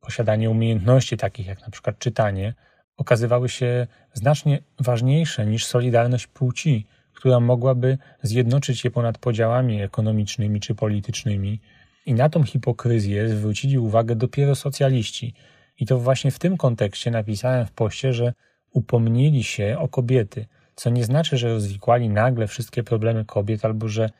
posiadanie 0.00 0.50
umiejętności 0.50 1.16
takich 1.16 1.46
jak 1.46 1.60
na 1.62 1.70
przykład 1.70 1.98
czytanie, 1.98 2.54
okazywały 2.96 3.48
się 3.48 3.86
znacznie 4.12 4.58
ważniejsze 4.80 5.46
niż 5.46 5.66
solidarność 5.66 6.26
płci, 6.26 6.86
która 7.12 7.40
mogłaby 7.40 7.98
zjednoczyć 8.22 8.84
je 8.84 8.90
ponad 8.90 9.18
podziałami 9.18 9.82
ekonomicznymi 9.82 10.60
czy 10.60 10.74
politycznymi. 10.74 11.60
I 12.06 12.14
na 12.14 12.28
tą 12.28 12.42
hipokryzję 12.42 13.28
zwrócili 13.28 13.78
uwagę 13.78 14.16
dopiero 14.16 14.54
socjaliści. 14.54 15.34
I 15.80 15.86
to 15.86 15.98
właśnie 15.98 16.30
w 16.30 16.38
tym 16.38 16.56
kontekście 16.56 17.10
napisałem 17.10 17.66
w 17.66 17.72
poście, 17.72 18.12
że 18.12 18.32
upomnieli 18.72 19.44
się 19.44 19.76
o 19.78 19.88
kobiety, 19.88 20.46
co 20.74 20.90
nie 20.90 21.04
znaczy, 21.04 21.36
że 21.36 21.48
rozwikłali 21.48 22.08
nagle 22.08 22.46
wszystkie 22.46 22.82
problemy 22.82 23.24
kobiet 23.24 23.64
albo 23.64 23.88
że 23.88 24.10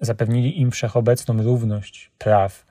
zapewnili 0.00 0.60
im 0.60 0.70
wszechobecną 0.70 1.42
równość 1.42 2.10
praw. 2.18 2.66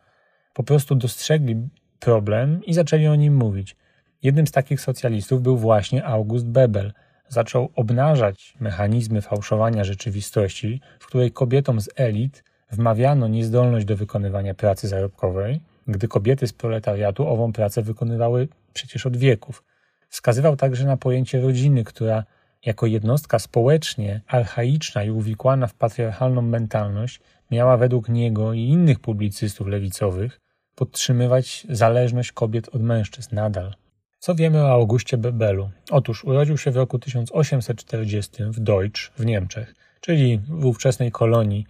Po 0.54 0.64
prostu 0.64 0.96
dostrzegli 0.96 1.56
problem 2.00 2.66
i 2.66 2.74
zaczęli 2.74 3.08
o 3.08 3.16
nim 3.16 3.36
mówić. 3.36 3.76
Jednym 4.24 4.48
z 4.48 4.52
takich 4.52 4.82
socjalistów 4.82 5.42
był 5.42 5.58
właśnie 5.58 6.06
August 6.06 6.46
Bebel. 6.46 6.94
Zaczął 7.28 7.72
obnażać 7.76 8.54
mechanizmy 8.60 9.22
fałszowania 9.22 9.84
rzeczywistości, 9.84 10.82
w 11.00 11.06
której 11.08 11.32
kobietom 11.32 11.82
z 11.82 11.90
elit 11.96 12.44
wmawiano 12.72 13.28
niezdolność 13.28 13.86
do 13.86 13.96
wykonywania 13.98 14.54
pracy 14.54 14.88
zarobkowej, 14.88 15.62
gdy 15.88 16.08
kobiety 16.08 16.48
z 16.48 16.54
proletariatu 16.54 17.28
ową 17.28 17.54
pracę 17.54 17.82
wykonywały 17.82 18.48
przecież 18.74 19.06
od 19.06 19.18
wieków. 19.18 19.64
Wskazywał 20.10 20.56
także 20.56 20.86
na 20.86 20.98
pojęcie 20.98 21.42
rodziny, 21.42 21.84
która 21.84 22.24
jako 22.66 22.86
jednostka 22.86 23.40
społecznie 23.40 24.22
archaiczna 24.28 25.04
i 25.04 25.12
uwikłana 25.12 25.68
w 25.68 25.74
patriarchalną 25.74 26.42
mentalność 26.42 27.20
miała 27.52 27.78
według 27.78 28.10
niego 28.10 28.54
i 28.54 28.62
innych 28.62 29.00
publicystów 29.00 29.68
lewicowych 29.68 30.40
podtrzymywać 30.76 31.68
zależność 31.70 32.32
kobiet 32.32 32.70
od 32.76 32.82
mężczyzn 32.82 33.36
nadal. 33.36 33.74
Co 34.20 34.36
wiemy 34.36 34.62
o 34.64 34.72
Augustie 34.72 35.18
Bebelu? 35.18 35.70
Otóż 35.92 36.24
urodził 36.24 36.58
się 36.58 36.72
w 36.72 36.76
roku 36.76 37.00
1840 37.00 38.44
w 38.44 38.60
Deutsch 38.60 39.12
w 39.18 39.26
Niemczech, 39.26 39.76
czyli 40.02 40.40
w 40.48 40.66
ówczesnej 40.66 41.12
kolonii, 41.12 41.66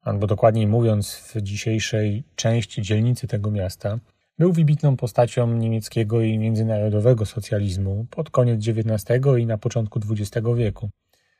albo 0.00 0.26
dokładniej 0.26 0.66
mówiąc 0.66 1.14
w 1.34 1.42
dzisiejszej 1.42 2.24
części 2.36 2.82
dzielnicy 2.82 3.26
tego 3.26 3.50
miasta. 3.50 3.98
Był 4.38 4.52
wybitną 4.52 4.96
postacią 4.96 5.52
niemieckiego 5.52 6.20
i 6.20 6.38
międzynarodowego 6.38 7.26
socjalizmu 7.26 8.06
pod 8.10 8.30
koniec 8.30 8.68
XIX 8.68 9.20
i 9.38 9.46
na 9.46 9.58
początku 9.58 10.00
XX 10.10 10.46
wieku. 10.56 10.90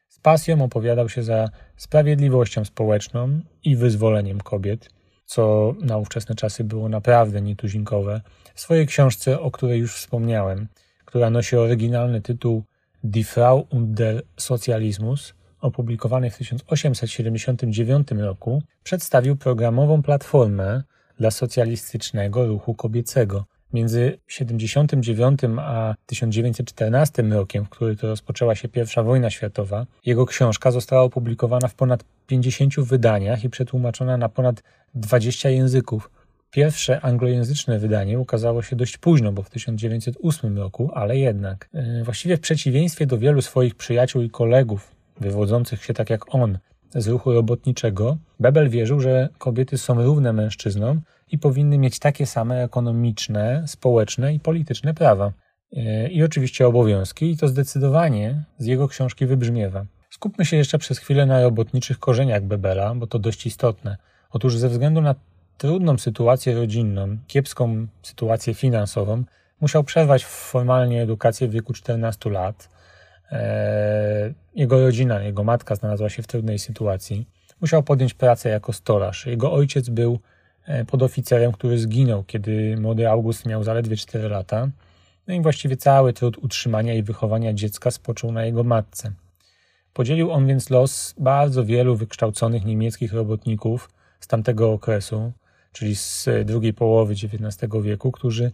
Z 0.08 0.20
pasją 0.20 0.62
opowiadał 0.62 1.08
się 1.08 1.22
za 1.22 1.48
sprawiedliwością 1.76 2.64
społeczną 2.64 3.40
i 3.64 3.76
wyzwoleniem 3.76 4.40
kobiet– 4.40 4.88
co 5.28 5.74
na 5.80 5.96
ówczesne 5.96 6.34
czasy 6.34 6.64
było 6.64 6.88
naprawdę 6.88 7.40
nietuzinkowe, 7.40 8.20
w 8.54 8.60
swojej 8.60 8.86
książce, 8.86 9.40
o 9.40 9.50
której 9.50 9.80
już 9.80 9.94
wspomniałem, 9.94 10.68
która 11.04 11.30
nosi 11.30 11.56
oryginalny 11.56 12.20
tytuł 12.20 12.62
Die 13.04 13.24
Frau 13.24 13.66
und 13.70 13.94
der 13.94 14.22
Sozialismus, 14.36 15.34
opublikowany 15.60 16.30
w 16.30 16.36
1879 16.36 18.08
roku, 18.10 18.62
przedstawił 18.82 19.36
programową 19.36 20.02
platformę 20.02 20.82
dla 21.18 21.30
socjalistycznego 21.30 22.46
ruchu 22.46 22.74
kobiecego. 22.74 23.44
Między 23.72 24.18
79 24.28 25.40
a 25.58 25.94
1914 26.06 27.22
rokiem, 27.22 27.64
w 27.64 27.68
który 27.68 27.96
to 27.96 28.06
rozpoczęła 28.06 28.54
się 28.54 28.68
I 28.68 29.02
wojna 29.04 29.30
światowa, 29.30 29.86
jego 30.06 30.26
książka 30.26 30.70
została 30.70 31.02
opublikowana 31.02 31.68
w 31.68 31.74
ponad 31.74 32.04
50 32.26 32.80
wydaniach 32.80 33.44
i 33.44 33.50
przetłumaczona 33.50 34.16
na 34.16 34.28
ponad 34.28 34.62
20 34.94 35.50
języków. 35.50 36.10
Pierwsze 36.50 37.00
anglojęzyczne 37.00 37.78
wydanie 37.78 38.18
ukazało 38.18 38.62
się 38.62 38.76
dość 38.76 38.98
późno, 38.98 39.32
bo 39.32 39.42
w 39.42 39.50
1908 39.50 40.58
roku, 40.58 40.90
ale 40.94 41.18
jednak. 41.18 41.68
E, 41.74 42.04
właściwie 42.04 42.36
w 42.36 42.40
przeciwieństwie 42.40 43.06
do 43.06 43.18
wielu 43.18 43.42
swoich 43.42 43.74
przyjaciół 43.74 44.22
i 44.22 44.30
kolegów, 44.30 44.97
wywodzących 45.20 45.84
się 45.84 45.94
tak 45.94 46.10
jak 46.10 46.34
on 46.34 46.58
z 46.94 47.08
ruchu 47.08 47.32
robotniczego, 47.32 48.16
Bebel 48.40 48.68
wierzył, 48.68 49.00
że 49.00 49.28
kobiety 49.38 49.78
są 49.78 50.02
równe 50.02 50.32
mężczyznom 50.32 51.00
i 51.30 51.38
powinny 51.38 51.78
mieć 51.78 51.98
takie 51.98 52.26
same 52.26 52.64
ekonomiczne, 52.64 53.64
społeczne 53.66 54.34
i 54.34 54.40
polityczne 54.40 54.94
prawa. 54.94 55.32
E, 55.76 56.08
I 56.08 56.22
oczywiście 56.22 56.66
obowiązki, 56.66 57.30
i 57.30 57.36
to 57.36 57.48
zdecydowanie 57.48 58.44
z 58.58 58.66
jego 58.66 58.88
książki 58.88 59.26
wybrzmiewa. 59.26 59.84
Skupmy 60.10 60.44
się 60.44 60.56
jeszcze 60.56 60.78
przez 60.78 60.98
chwilę 60.98 61.26
na 61.26 61.42
robotniczych 61.42 61.98
korzeniach 61.98 62.42
Bebela, 62.42 62.94
bo 62.94 63.06
to 63.06 63.18
dość 63.18 63.46
istotne. 63.46 63.96
Otóż 64.30 64.56
ze 64.56 64.68
względu 64.68 65.00
na 65.00 65.14
trudną 65.58 65.98
sytuację 65.98 66.54
rodzinną, 66.54 67.18
kiepską 67.26 67.86
sytuację 68.02 68.54
finansową, 68.54 69.24
musiał 69.60 69.84
przerwać 69.84 70.24
formalnie 70.24 71.02
edukację 71.02 71.48
w 71.48 71.50
wieku 71.50 71.72
14 71.72 72.30
lat. 72.30 72.68
Eee, 73.30 74.34
jego 74.54 74.80
rodzina, 74.80 75.22
jego 75.22 75.44
matka 75.44 75.74
znalazła 75.74 76.08
się 76.08 76.22
w 76.22 76.26
trudnej 76.26 76.58
sytuacji. 76.58 77.26
Musiał 77.60 77.82
podjąć 77.82 78.14
pracę 78.14 78.48
jako 78.48 78.72
stolarz. 78.72 79.26
Jego 79.26 79.52
ojciec 79.52 79.88
był 79.88 80.18
e, 80.66 80.84
podoficerem, 80.84 81.52
który 81.52 81.78
zginął, 81.78 82.24
kiedy 82.24 82.76
młody 82.76 83.08
August 83.08 83.46
miał 83.46 83.64
zaledwie 83.64 83.96
4 83.96 84.28
lata. 84.28 84.68
No 85.26 85.34
i 85.34 85.40
właściwie 85.40 85.76
cały 85.76 86.12
trud 86.12 86.38
utrzymania 86.38 86.94
i 86.94 87.02
wychowania 87.02 87.52
dziecka 87.52 87.90
spoczął 87.90 88.32
na 88.32 88.44
jego 88.44 88.64
matce. 88.64 89.12
Podzielił 89.92 90.30
on 90.30 90.46
więc 90.46 90.70
los 90.70 91.14
bardzo 91.18 91.64
wielu 91.64 91.96
wykształconych 91.96 92.64
niemieckich 92.64 93.12
robotników 93.12 93.90
z 94.20 94.26
tamtego 94.26 94.72
okresu, 94.72 95.32
czyli 95.72 95.96
z 95.96 96.28
drugiej 96.44 96.74
połowy 96.74 97.12
XIX 97.12 97.72
wieku, 97.82 98.12
którzy 98.12 98.52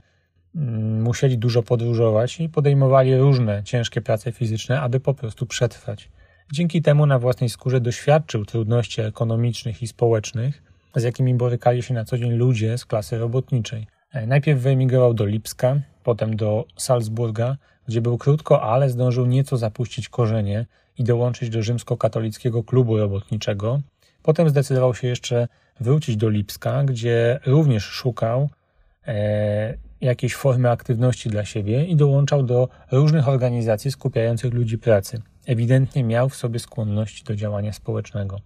musieli 1.03 1.39
dużo 1.39 1.63
podróżować 1.63 2.41
i 2.41 2.49
podejmowali 2.49 3.17
różne 3.17 3.63
ciężkie 3.65 4.01
prace 4.01 4.33
fizyczne, 4.33 4.81
aby 4.81 5.01
po 5.01 5.15
prostu 5.15 5.47
przetrwać. 5.47 6.09
Dzięki 6.53 6.83
temu 6.83 7.07
na 7.07 7.19
własnej 7.19 7.51
skórze 7.51 7.81
doświadczył 7.81 8.45
trudności 8.45 9.01
ekonomicznych 9.01 9.83
i 9.83 9.87
społecznych, 9.87 10.63
z 10.97 11.03
jakimi 11.03 11.35
borykali 11.35 11.83
się 11.83 11.95
na 11.95 12.05
co 12.05 12.19
dzień 12.19 12.33
ludzie 12.33 12.79
z 12.79 12.85
klasy 12.85 13.19
robotniczej. 13.19 13.87
E, 14.13 14.27
najpierw 14.27 14.61
wyemigrował 14.61 15.15
do 15.15 15.27
Lipska, 15.27 15.77
potem 16.05 16.37
do 16.37 16.65
Salzburga, 16.77 17.57
gdzie 17.89 18.01
był 18.01 18.19
krótko, 18.19 18.63
ale 18.63 18.91
zdążył 18.91 19.27
nieco 19.27 19.57
zapuścić 19.57 20.09
korzenie 20.09 20.67
i 20.99 21.05
dołączyć 21.05 21.51
do 21.51 21.63
rzymskokatolickiego 21.63 22.65
klubu 22.65 22.99
robotniczego. 22.99 23.81
Potem 24.23 24.49
zdecydował 24.49 24.95
się 24.95 25.09
jeszcze 25.09 25.49
wrócić 25.81 26.17
do 26.17 26.29
Lipska, 26.29 26.85
gdzie 26.85 27.41
również 27.47 27.85
szukał 27.85 28.49
e, 29.07 29.75
jakiejś 30.01 30.35
formy 30.35 30.71
aktywności 30.71 31.31
dla 31.31 31.45
siebie 31.45 31.85
i 31.85 31.97
dołączał 31.97 32.43
do 32.43 32.69
różnych 32.93 33.29
organizacji 33.29 33.91
skupiających 33.91 34.55
ludzi 34.55 34.79
pracy. 34.79 35.23
Ewidentnie 35.47 36.05
miał 36.05 36.29
w 36.29 36.37
sobie 36.37 36.59
skłonności 36.59 37.25
do 37.25 37.37
działania 37.37 37.73
społecznego. 37.73 38.39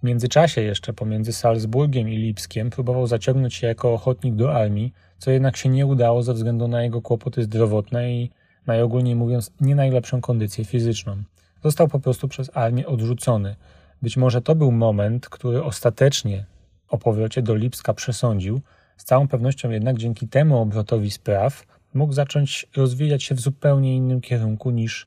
W 0.00 0.02
międzyczasie 0.02 0.60
jeszcze 0.60 0.92
pomiędzy 0.92 1.32
Salzburgiem 1.32 2.08
i 2.08 2.16
Lipskiem 2.16 2.70
próbował 2.70 3.06
zaciągnąć 3.06 3.54
się 3.54 3.66
jako 3.66 3.94
ochotnik 3.94 4.34
do 4.34 4.54
armii, 4.54 4.92
co 5.18 5.30
jednak 5.30 5.56
się 5.56 5.68
nie 5.68 5.86
udało 5.86 6.22
ze 6.22 6.34
względu 6.34 6.68
na 6.68 6.82
jego 6.82 7.02
kłopoty 7.02 7.42
zdrowotne 7.42 8.12
i 8.12 8.30
najogólniej 8.66 9.16
mówiąc 9.16 9.50
nie 9.60 9.74
najlepszą 9.74 10.20
kondycję 10.20 10.64
fizyczną. 10.64 11.16
Został 11.64 11.88
po 11.88 12.00
prostu 12.00 12.28
przez 12.28 12.50
armię 12.54 12.86
odrzucony. 12.86 13.56
Być 14.02 14.16
może 14.16 14.42
to 14.42 14.54
był 14.54 14.72
moment, 14.72 15.28
który 15.28 15.62
ostatecznie 15.62 16.44
o 16.88 16.98
powrocie 16.98 17.42
do 17.42 17.54
Lipska 17.54 17.94
przesądził, 17.94 18.60
z 19.00 19.04
całą 19.04 19.28
pewnością 19.28 19.70
jednak 19.70 19.96
dzięki 19.96 20.28
temu 20.28 20.58
obrotowi 20.58 21.10
spraw 21.10 21.66
mógł 21.94 22.12
zacząć 22.12 22.66
rozwijać 22.76 23.22
się 23.22 23.34
w 23.34 23.40
zupełnie 23.40 23.96
innym 23.96 24.20
kierunku 24.20 24.70
niż, 24.70 25.06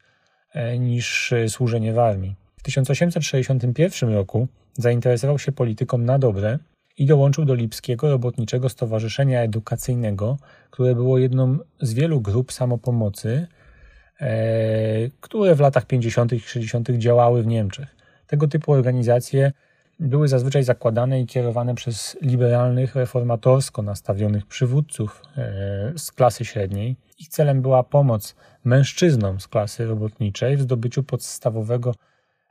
e, 0.53 0.79
niż 0.79 1.33
służenie 1.47 1.93
w 1.93 2.00
armii. 2.00 2.35
W 2.57 2.63
1861 2.63 4.13
roku 4.13 4.47
zainteresował 4.73 5.39
się 5.39 5.51
polityką 5.51 5.97
na 5.97 6.19
dobre 6.19 6.59
i 6.97 7.05
dołączył 7.05 7.45
do 7.45 7.55
Lipskiego 7.55 8.09
Robotniczego 8.09 8.69
Stowarzyszenia 8.69 9.41
Edukacyjnego, 9.41 10.38
które 10.71 10.95
było 10.95 11.17
jedną 11.17 11.57
z 11.81 11.93
wielu 11.93 12.21
grup 12.21 12.53
samopomocy, 12.53 13.47
e, 14.21 15.09
które 15.19 15.55
w 15.55 15.59
latach 15.59 15.85
50. 15.85 16.33
i 16.33 16.39
60. 16.39 16.89
działały 16.97 17.43
w 17.43 17.47
Niemczech. 17.47 17.95
Tego 18.27 18.47
typu 18.47 18.71
organizacje 18.71 19.51
były 20.03 20.27
zazwyczaj 20.27 20.63
zakładane 20.63 21.22
i 21.22 21.25
kierowane 21.25 21.75
przez 21.75 22.17
liberalnych, 22.22 22.95
reformatorsko 22.95 23.81
nastawionych 23.81 24.45
przywódców 24.45 25.22
e, 25.38 25.93
z 25.98 26.12
klasy 26.12 26.45
średniej. 26.45 26.95
Ich 27.19 27.27
celem 27.27 27.62
była 27.62 27.84
pomoc 27.84 28.36
mężczyznom 28.63 29.39
z 29.39 29.47
klasy 29.47 29.86
robotniczej 29.86 30.58
w 30.58 30.62
zdobyciu 30.62 31.04
podstawowego 31.04 31.95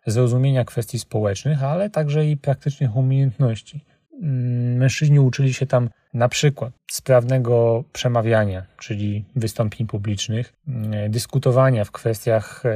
zrozumienia 0.06 0.64
kwestii 0.64 0.98
społecznych, 0.98 1.62
ale 1.64 1.90
także 1.90 2.26
i 2.26 2.36
praktycznych 2.36 2.96
umiejętności. 2.96 3.84
Mm, 4.22 4.76
mężczyźni 4.76 5.20
uczyli 5.20 5.54
się 5.54 5.66
tam 5.66 5.88
na 6.14 6.28
przykład 6.28 6.72
sprawnego 6.90 7.84
przemawiania, 7.92 8.66
czyli 8.78 9.24
wystąpień 9.36 9.86
publicznych, 9.86 10.52
mm, 10.68 11.10
dyskutowania 11.10 11.84
w 11.84 11.90
kwestiach 11.90 12.66
e, 12.66 12.70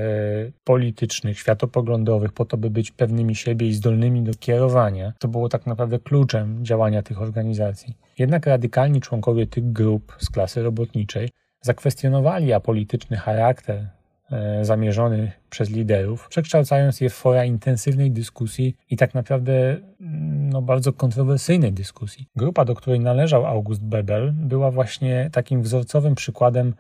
politycznych, 0.64 1.38
światopoglądowych, 1.38 2.32
po 2.32 2.44
to, 2.44 2.56
by 2.56 2.70
być 2.70 2.90
pewnymi 2.90 3.35
siebie 3.35 3.68
i 3.68 3.74
zdolnymi 3.74 4.22
do 4.22 4.35
kierowania. 4.35 5.12
To 5.18 5.28
było 5.28 5.48
tak 5.48 5.66
naprawdę 5.66 5.98
kluczem 5.98 6.64
działania 6.64 7.02
tych 7.02 7.22
organizacji. 7.22 7.94
Jednak 8.18 8.46
radykalni 8.46 9.00
członkowie 9.00 9.46
tych 9.46 9.72
grup 9.72 10.16
z 10.18 10.30
klasy 10.30 10.62
robotniczej 10.62 11.28
zakwestionowali 11.61 12.52
apolityczny 12.52 13.16
charakter 13.16 13.88
zamierzony 14.62 15.32
przez 15.50 15.70
liderów, 15.70 16.28
przekształcając 16.28 17.00
je 17.00 17.10
w 17.10 17.14
fora 17.14 17.44
intensywnej 17.44 18.10
dyskusji 18.10 18.76
i 18.90 18.96
tak 18.96 19.14
naprawdę 19.14 19.52
mm, 20.00 20.50
no, 20.50 20.62
bardzo 20.62 20.92
kontrowersyjnej 20.92 21.72
dyskusji. 21.72 22.28
Grupa, 22.36 22.64
do 22.64 22.74
której 22.74 23.00
należał 23.00 23.46
August 23.46 23.84
Bebel, 23.84 24.32
była 24.32 24.70
właśnie 24.70 25.30
takim 25.32 25.62
wzorcowym 25.62 26.14
przykładem 26.14 26.74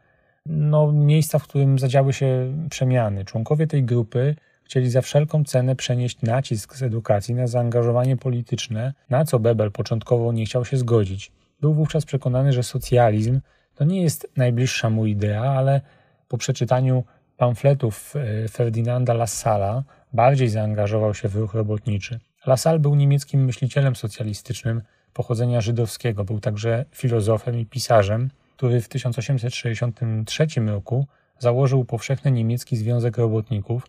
no, 0.46 0.92
miejsca, 0.92 1.38
w 1.38 1.42
którym 1.42 1.78
zadziały 1.78 2.12
się 2.12 2.52
przemiany. 2.70 3.24
Członkowie 3.24 3.66
tej 3.66 3.84
grupy 3.84 4.34
chcieli 4.64 4.90
za 4.90 5.00
wszelką 5.00 5.44
cenę 5.44 5.76
przenieść 5.76 6.22
nacisk 6.22 6.76
z 6.76 6.82
edukacji 6.82 7.34
na 7.34 7.46
zaangażowanie 7.46 8.16
polityczne, 8.16 8.94
na 9.10 9.24
co 9.24 9.38
Bebel 9.38 9.72
początkowo 9.72 10.32
nie 10.32 10.44
chciał 10.44 10.64
się 10.64 10.76
zgodzić. 10.76 11.32
Był 11.60 11.74
wówczas 11.74 12.04
przekonany, 12.04 12.52
że 12.52 12.62
socjalizm 12.62 13.40
to 13.74 13.84
nie 13.84 14.02
jest 14.02 14.28
najbliższa 14.36 14.90
mu 14.90 15.06
idea, 15.06 15.42
ale 15.42 15.80
po 16.28 16.38
przeczytaniu 16.38 17.04
pamfletów 17.36 18.14
e, 18.16 18.48
Ferdynanda 18.48 19.14
Lassala 19.14 19.82
bardziej 20.12 20.48
zaangażował 20.48 21.14
się 21.14 21.28
w 21.28 21.36
ruch 21.36 21.54
robotniczy. 21.54 22.20
Lassalle 22.46 22.78
był 22.78 22.94
niemieckim 22.94 23.44
myślicielem 23.44 23.96
socjalistycznym 23.96 24.82
pochodzenia 25.12 25.60
żydowskiego. 25.60 26.24
Był 26.24 26.40
także 26.40 26.84
filozofem 26.92 27.58
i 27.58 27.66
pisarzem, 27.66 28.30
który 28.56 28.80
w 28.80 28.88
1863 28.88 30.46
roku 30.66 31.06
założył 31.38 31.84
powszechny 31.84 32.30
niemiecki 32.32 32.76
Związek 32.76 33.18
Robotników, 33.18 33.86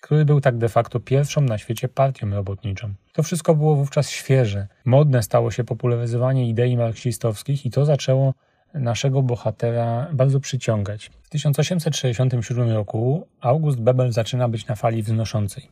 który 0.00 0.24
był 0.24 0.40
tak 0.40 0.58
de 0.58 0.68
facto 0.68 1.00
pierwszą 1.00 1.40
na 1.40 1.58
świecie 1.58 1.88
partią 1.88 2.30
robotniczą. 2.30 2.94
To 3.12 3.22
wszystko 3.22 3.54
było 3.54 3.76
wówczas 3.76 4.10
świeże. 4.10 4.68
Modne 4.84 5.22
stało 5.22 5.50
się 5.50 5.64
popularyzowanie 5.64 6.48
idei 6.48 6.76
marksistowskich 6.76 7.66
i 7.66 7.70
to 7.70 7.84
zaczęło 7.84 8.34
naszego 8.74 9.22
bohatera 9.22 10.08
bardzo 10.12 10.40
przyciągać. 10.40 11.10
W 11.22 11.28
1867 11.28 12.70
roku 12.70 13.26
August 13.40 13.80
Bebel 13.80 14.12
zaczyna 14.12 14.48
być 14.48 14.66
na 14.66 14.74
fali 14.74 15.02
wznoszącej. 15.02 15.68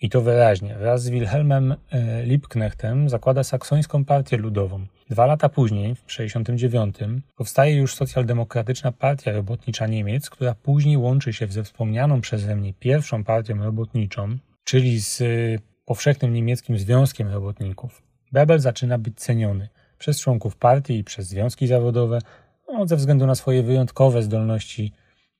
I 0.00 0.10
to 0.10 0.20
wyraźnie. 0.20 0.76
Wraz 0.78 1.02
z 1.02 1.10
Wilhelmem 1.10 1.74
e, 1.90 2.22
Liebknechtem 2.22 3.08
zakłada 3.08 3.44
saksońską 3.44 4.04
partię 4.04 4.36
ludową. 4.36 4.86
Dwa 5.10 5.26
lata 5.26 5.48
później, 5.48 5.94
w 5.94 6.02
1969, 6.02 6.96
powstaje 7.36 7.76
już 7.76 7.94
socjaldemokratyczna 7.94 8.92
partia 8.92 9.32
robotnicza 9.32 9.86
Niemiec, 9.86 10.30
która 10.30 10.54
później 10.54 10.96
łączy 10.96 11.32
się 11.32 11.46
ze 11.46 11.64
wspomnianą 11.64 12.20
przeze 12.20 12.56
mnie 12.56 12.74
pierwszą 12.74 13.24
partią 13.24 13.64
robotniczą, 13.64 14.38
czyli 14.64 15.00
z 15.00 15.20
e, 15.20 15.24
powszechnym 15.84 16.32
niemieckim 16.32 16.78
Związkiem 16.78 17.28
Robotników. 17.28 18.02
Bebel 18.32 18.58
zaczyna 18.58 18.98
być 18.98 19.20
ceniony 19.20 19.68
przez 19.98 20.20
członków 20.20 20.56
partii 20.56 20.98
i 20.98 21.04
przez 21.04 21.26
związki 21.26 21.66
zawodowe, 21.66 22.18
no, 22.72 22.86
ze 22.86 22.96
względu 22.96 23.26
na 23.26 23.34
swoje 23.34 23.62
wyjątkowe 23.62 24.22
zdolności 24.22 24.92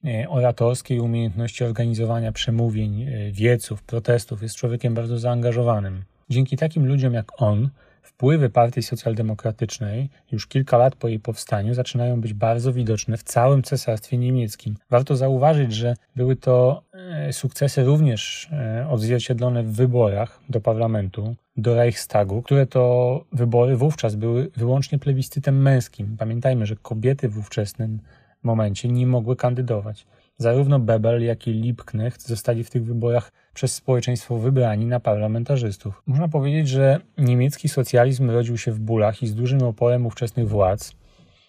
e, 0.04 0.28
oratorskie 0.28 0.94
i 0.94 1.00
umiejętności 1.00 1.64
organizowania 1.64 2.32
przemówień, 2.32 3.02
e, 3.02 3.32
wieców, 3.32 3.82
protestów. 3.82 4.42
Jest 4.42 4.56
człowiekiem 4.56 4.94
bardzo 4.94 5.18
zaangażowanym. 5.18 6.02
Dzięki 6.30 6.56
takim 6.56 6.86
ludziom 6.86 7.14
jak 7.14 7.42
on, 7.42 7.70
wpływy 8.02 8.50
partii 8.50 8.82
socjaldemokratycznej 8.82 10.08
już 10.32 10.46
kilka 10.46 10.78
lat 10.78 10.96
po 10.96 11.08
jej 11.08 11.20
powstaniu 11.20 11.74
zaczynają 11.74 12.20
być 12.20 12.34
bardzo 12.34 12.72
widoczne 12.72 13.16
w 13.16 13.22
całym 13.22 13.62
cesarstwie 13.62 14.18
niemieckim. 14.18 14.76
Warto 14.90 15.16
zauważyć, 15.16 15.72
że 15.72 15.94
były 16.16 16.36
to 16.36 16.82
e, 16.92 17.32
sukcesy 17.32 17.84
również 17.84 18.50
odzwierciedlone 18.90 19.62
w 19.62 19.72
wyborach 19.72 20.40
do 20.48 20.60
parlamentu, 20.60 21.36
do 21.56 21.74
Reichstagu, 21.74 22.42
które 22.42 22.66
to 22.66 23.24
wybory 23.32 23.76
wówczas 23.76 24.14
były 24.14 24.50
wyłącznie 24.56 24.98
plebiscytem 24.98 25.62
męskim. 25.62 26.16
Pamiętajmy, 26.18 26.66
że 26.66 26.76
kobiety 26.76 27.28
w 27.28 27.38
ówczesnym 27.38 28.00
momencie 28.42 28.88
nie 28.88 29.06
mogły 29.06 29.36
kandydować. 29.36 30.06
Zarówno 30.38 30.80
Bebel, 30.80 31.24
jak 31.24 31.46
i 31.46 31.52
Liebknecht 31.52 32.26
zostali 32.26 32.64
w 32.64 32.70
tych 32.70 32.84
wyborach 32.84 33.32
przez 33.54 33.74
społeczeństwo 33.74 34.38
wybrani 34.38 34.86
na 34.86 35.00
parlamentarzystów. 35.00 36.02
Można 36.06 36.28
powiedzieć, 36.28 36.68
że 36.68 37.00
niemiecki 37.18 37.68
socjalizm 37.68 38.30
rodził 38.30 38.58
się 38.58 38.72
w 38.72 38.78
bólach 38.78 39.22
i 39.22 39.26
z 39.26 39.34
dużym 39.34 39.62
oporem 39.62 40.06
ówczesnych 40.06 40.48
władz. 40.48 40.92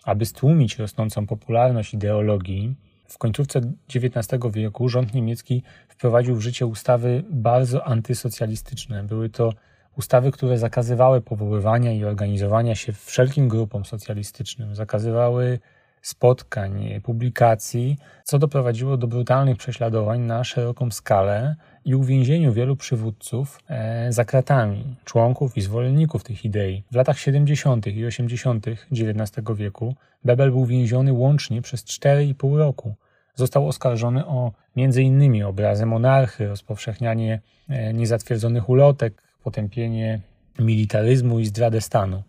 Aby 0.04 0.26
stłumić 0.26 0.80
rosnącą 0.80 1.28
popularność 1.28 1.94
ideologii, 1.94 2.76
W 3.08 3.18
końcówce 3.18 3.62
XIX 3.96 4.44
wieku 4.54 4.90
rząd 4.90 5.14
niemiecki 5.14 5.64
wprowadził 5.88 6.36
w 6.36 6.42
życie 6.42 6.66
ustawy 6.66 7.24
bardzo 7.30 7.88
antysocjalistyczne. 7.88 9.04
Były 9.04 9.30
to 9.30 9.54
ustawy, 9.98 10.32
które 10.32 10.58
zakazywały 10.58 11.22
powoływania 11.22 11.92
i 11.92 12.04
organizowania 12.04 12.76
się 12.76 12.94
wszelkim 12.94 13.48
grupom 13.48 13.86
socjalistycznym, 13.86 14.76
zakazywały 14.76 15.60
spotkań, 16.02 17.02
publikacji, 17.04 17.98
co 18.24 18.40
doprowadziło 18.40 18.98
do 18.98 19.08
brutalnych 19.08 19.58
prześladowań 19.58 20.22
na 20.22 20.44
szeroką 20.44 20.92
skalę 20.92 21.56
i 21.86 21.96
uwięzieniu 21.96 22.54
wielu 22.54 22.76
przywódców 22.76 23.60
e, 23.70 24.12
za 24.12 24.26
kratami, 24.26 24.96
członków 25.06 25.58
i 25.58 25.62
zwolenników 25.62 26.24
tych 26.24 26.46
idei. 26.46 26.84
W 26.92 26.96
latach 26.96 27.20
70. 27.20 27.88
i 27.88 28.06
80. 28.06 28.66
XIX 28.92 29.48
wieku 29.56 29.96
Bebel 30.24 30.52
był 30.52 30.66
więziony 30.66 31.14
łącznie 31.14 31.62
przez 31.62 31.84
4,5 31.84 32.58
roku. 32.58 32.96
Został 33.36 33.68
oskarżony 33.68 34.26
o 34.26 34.52
m.in. 34.78 35.44
obrazę 35.44 35.86
monarchy, 35.86 36.48
rozpowszechnianie 36.48 37.42
e, 37.70 37.94
niezatwierdzonych 37.94 38.70
ulotek, 38.70 39.25
potępienie 39.46 40.20
militaryzmu 40.60 41.40
i 41.40 41.46
zdradę 41.46 41.82
stanu. 41.82 42.24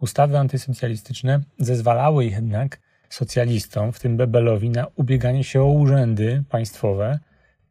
Ustawy 0.00 0.38
antysocjalistyczne 0.38 1.40
zezwalały 1.58 2.24
jednak 2.24 2.78
socjalistom, 3.10 3.92
w 3.92 4.00
tym 4.00 4.16
Bebelowi, 4.16 4.70
na 4.70 4.86
ubieganie 4.96 5.44
się 5.44 5.62
o 5.62 5.72
urzędy 5.72 6.42
państwowe. 6.48 7.18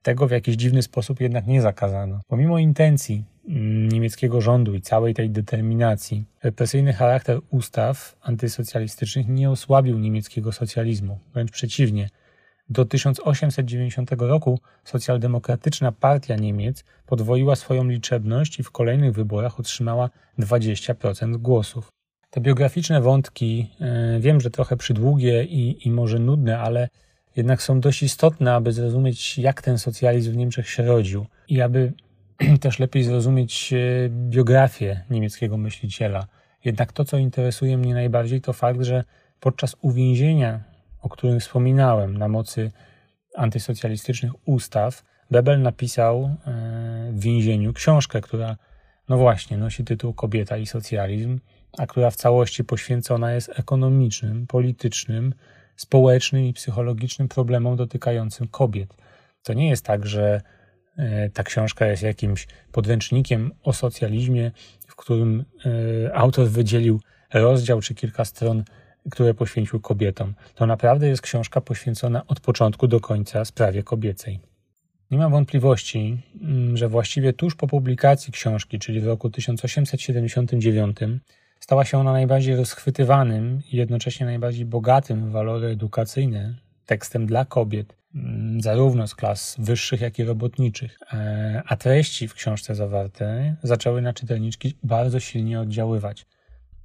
Tego 0.01 0.27
w 0.27 0.31
jakiś 0.31 0.55
dziwny 0.55 0.81
sposób 0.81 1.21
jednak 1.21 1.47
nie 1.47 1.61
zakazano. 1.61 2.19
Pomimo 2.27 2.59
intencji 2.59 3.23
mm, 3.47 3.89
niemieckiego 3.89 4.41
rządu 4.41 4.75
i 4.75 4.81
całej 4.81 5.13
tej 5.13 5.29
determinacji, 5.29 6.25
represyjny 6.43 6.93
charakter 6.93 7.39
ustaw 7.49 8.15
antysocjalistycznych 8.21 9.27
nie 9.27 9.49
osłabił 9.49 9.99
niemieckiego 9.99 10.51
socjalizmu. 10.51 11.19
Wręcz 11.33 11.51
przeciwnie. 11.51 12.09
Do 12.71 12.85
1890 12.85 14.11
roku 14.11 14.59
socjaldemokratyczna 14.83 15.91
partia 15.91 16.35
Niemiec 16.35 16.83
podwoiła 17.05 17.55
swoją 17.55 17.83
liczebność 17.83 18.59
i 18.59 18.63
w 18.63 18.71
kolejnych 18.71 19.13
wyborach 19.13 19.59
otrzymała 19.59 20.09
20% 20.39 21.37
głosów. 21.37 21.87
Te 22.29 22.41
biograficzne 22.41 23.01
wątki, 23.01 23.67
e, 23.81 24.19
wiem, 24.19 24.41
że 24.41 24.49
trochę 24.49 24.77
przydługie 24.77 25.43
i, 25.43 25.87
i 25.87 25.91
może 25.91 26.19
nudne, 26.19 26.59
ale 26.59 26.89
jednak 27.35 27.61
są 27.61 27.79
dość 27.79 28.03
istotne, 28.03 28.53
aby 28.53 28.71
zrozumieć, 28.71 29.37
jak 29.37 29.61
ten 29.61 29.77
socjalizm 29.77 30.31
w 30.31 30.37
Niemczech 30.37 30.69
się 30.69 30.83
rodził 30.83 31.25
i 31.47 31.61
aby 31.61 31.93
też 32.61 32.79
lepiej 32.79 33.03
zrozumieć 33.03 33.73
e, 33.73 33.77
biografię 34.09 35.03
niemieckiego 35.09 35.57
myśliciela. 35.57 36.27
Jednak 36.65 36.93
to, 36.93 37.05
co 37.05 37.17
interesuje 37.17 37.77
mnie 37.77 37.93
najbardziej, 37.93 38.41
to 38.41 38.53
fakt, 38.53 38.81
że 38.81 39.03
podczas 39.39 39.75
uwięzienia, 39.81 40.70
o 41.01 41.09
którym 41.09 41.39
wspominałem, 41.39 42.17
na 42.17 42.27
mocy 42.27 42.71
antysocjalistycznych 43.35 44.31
ustaw, 44.45 45.03
Bebel 45.31 45.61
napisał 45.61 46.23
e, 46.23 47.11
w 47.13 47.19
więzieniu 47.19 47.73
książkę, 47.73 48.21
która, 48.21 48.57
no 49.09 49.17
właśnie, 49.17 49.57
nosi 49.57 49.83
tytuł 49.83 50.13
Kobieta 50.13 50.57
i 50.57 50.65
socjalizm 50.65 51.39
a 51.77 51.87
która 51.87 52.11
w 52.11 52.15
całości 52.15 52.63
poświęcona 52.63 53.33
jest 53.33 53.51
ekonomicznym, 53.59 54.47
politycznym, 54.47 55.33
społecznym 55.75 56.45
i 56.45 56.53
psychologicznym 56.53 57.27
problemom 57.27 57.75
dotykającym 57.75 58.47
kobiet. 58.47 58.93
To 59.43 59.53
nie 59.53 59.69
jest 59.69 59.85
tak, 59.85 60.05
że 60.05 60.41
e, 60.97 61.29
ta 61.29 61.43
książka 61.43 61.85
jest 61.85 62.03
jakimś 62.03 62.47
podręcznikiem 62.71 63.51
o 63.63 63.73
socjalizmie, 63.73 64.51
w 64.87 64.95
którym 64.95 65.45
e, 66.05 66.15
autor 66.15 66.47
wydzielił 66.47 66.99
rozdział 67.33 67.81
czy 67.81 67.95
kilka 67.95 68.25
stron, 68.25 68.63
które 69.11 69.33
poświęcił 69.33 69.79
kobietom. 69.79 70.33
To 70.55 70.65
naprawdę 70.65 71.07
jest 71.07 71.21
książka 71.21 71.61
poświęcona 71.61 72.27
od 72.27 72.39
początku 72.39 72.87
do 72.87 72.99
końca 72.99 73.45
sprawie 73.45 73.83
kobiecej. 73.83 74.39
Nie 75.11 75.17
ma 75.17 75.29
wątpliwości, 75.29 76.21
mm, 76.41 76.77
że 76.77 76.89
właściwie 76.89 77.33
tuż 77.33 77.55
po 77.55 77.67
publikacji 77.67 78.33
książki, 78.33 78.79
czyli 78.79 79.01
w 79.01 79.07
roku 79.07 79.29
1879, 79.29 80.97
Stała 81.61 81.85
się 81.85 81.97
ona 81.97 82.11
najbardziej 82.11 82.55
rozchwytywanym 82.55 83.61
i 83.71 83.77
jednocześnie 83.77 84.25
najbardziej 84.25 84.65
bogatym 84.65 85.29
w 85.29 85.31
walory 85.31 85.67
edukacyjne 85.67 86.55
tekstem 86.85 87.25
dla 87.25 87.45
kobiet, 87.45 87.95
mm, 88.15 88.61
zarówno 88.61 89.07
z 89.07 89.15
klas 89.15 89.55
wyższych, 89.59 90.01
jak 90.01 90.19
i 90.19 90.23
robotniczych. 90.23 90.99
E, 91.13 91.61
a 91.65 91.75
treści 91.77 92.27
w 92.27 92.33
książce 92.33 92.75
zawarte 92.75 93.55
zaczęły 93.63 94.01
na 94.01 94.13
czytelniczki 94.13 94.77
bardzo 94.83 95.19
silnie 95.19 95.59
oddziaływać. 95.59 96.25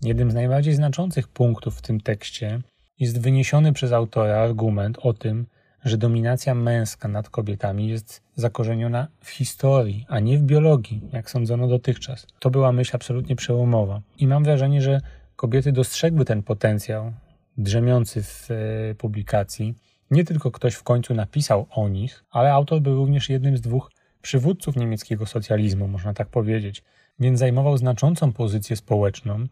Jednym 0.02 0.30
z 0.30 0.35
najbardziej 0.35 0.74
znaczących 0.74 1.28
punktów 1.28 1.78
w 1.78 1.82
tym 1.82 2.00
tekście 2.00 2.61
jest 2.98 3.20
wyniesiony 3.20 3.72
przez 3.72 3.92
autora 3.92 4.37
argument 4.37 4.98
o 5.02 5.12
tym, 5.12 5.46
że 5.85 5.98
dominacja 5.98 6.54
męska 6.54 7.09
nad 7.09 7.30
kobietami 7.30 7.88
jest 7.88 8.22
zakorzeniona 8.35 9.09
w 9.20 9.30
historii, 9.30 10.06
a 10.09 10.20
nie 10.20 10.38
w 10.38 10.42
biologii, 10.42 11.00
jak 11.12 11.30
sądzono 11.30 11.68
dotychczas. 11.68 12.26
To 12.38 12.50
była 12.50 12.72
myśl 12.72 12.96
absolutnie 12.96 13.37
przełomowa. 13.37 14.02
I 14.18 14.26
mam 14.26 14.44
wrażenie, 14.44 14.82
że 14.82 15.00
kobiety 15.37 15.72
dostrzegły 15.72 16.24
ten 16.24 16.42
potencjał 16.42 17.12
drzemiący 17.59 18.22
w 18.22 18.48
e, 18.50 18.94
publikacji. 18.94 19.74
Nie 20.11 20.24
tylko 20.24 20.50
ktoś 20.50 20.74
w 20.74 20.82
końcu 20.82 21.14
napisał 21.14 21.66
o 21.70 21.88
nich, 21.88 22.24
ale 22.30 22.52
autor 22.52 22.80
był 22.80 22.94
również 22.94 23.28
jednym 23.28 23.56
z 23.56 23.61
dwóch 23.61 23.90
przywódców 24.22 24.76
niemieckiego 24.76 25.26
socjalizmu, 25.26 25.88
można 25.88 26.14
tak 26.14 26.28
powiedzieć, 26.28 26.82
więc 27.20 27.38
zajmował 27.38 27.76
znaczącą 27.76 28.32
pozycję 28.32 28.76
społeczną, 28.76 29.46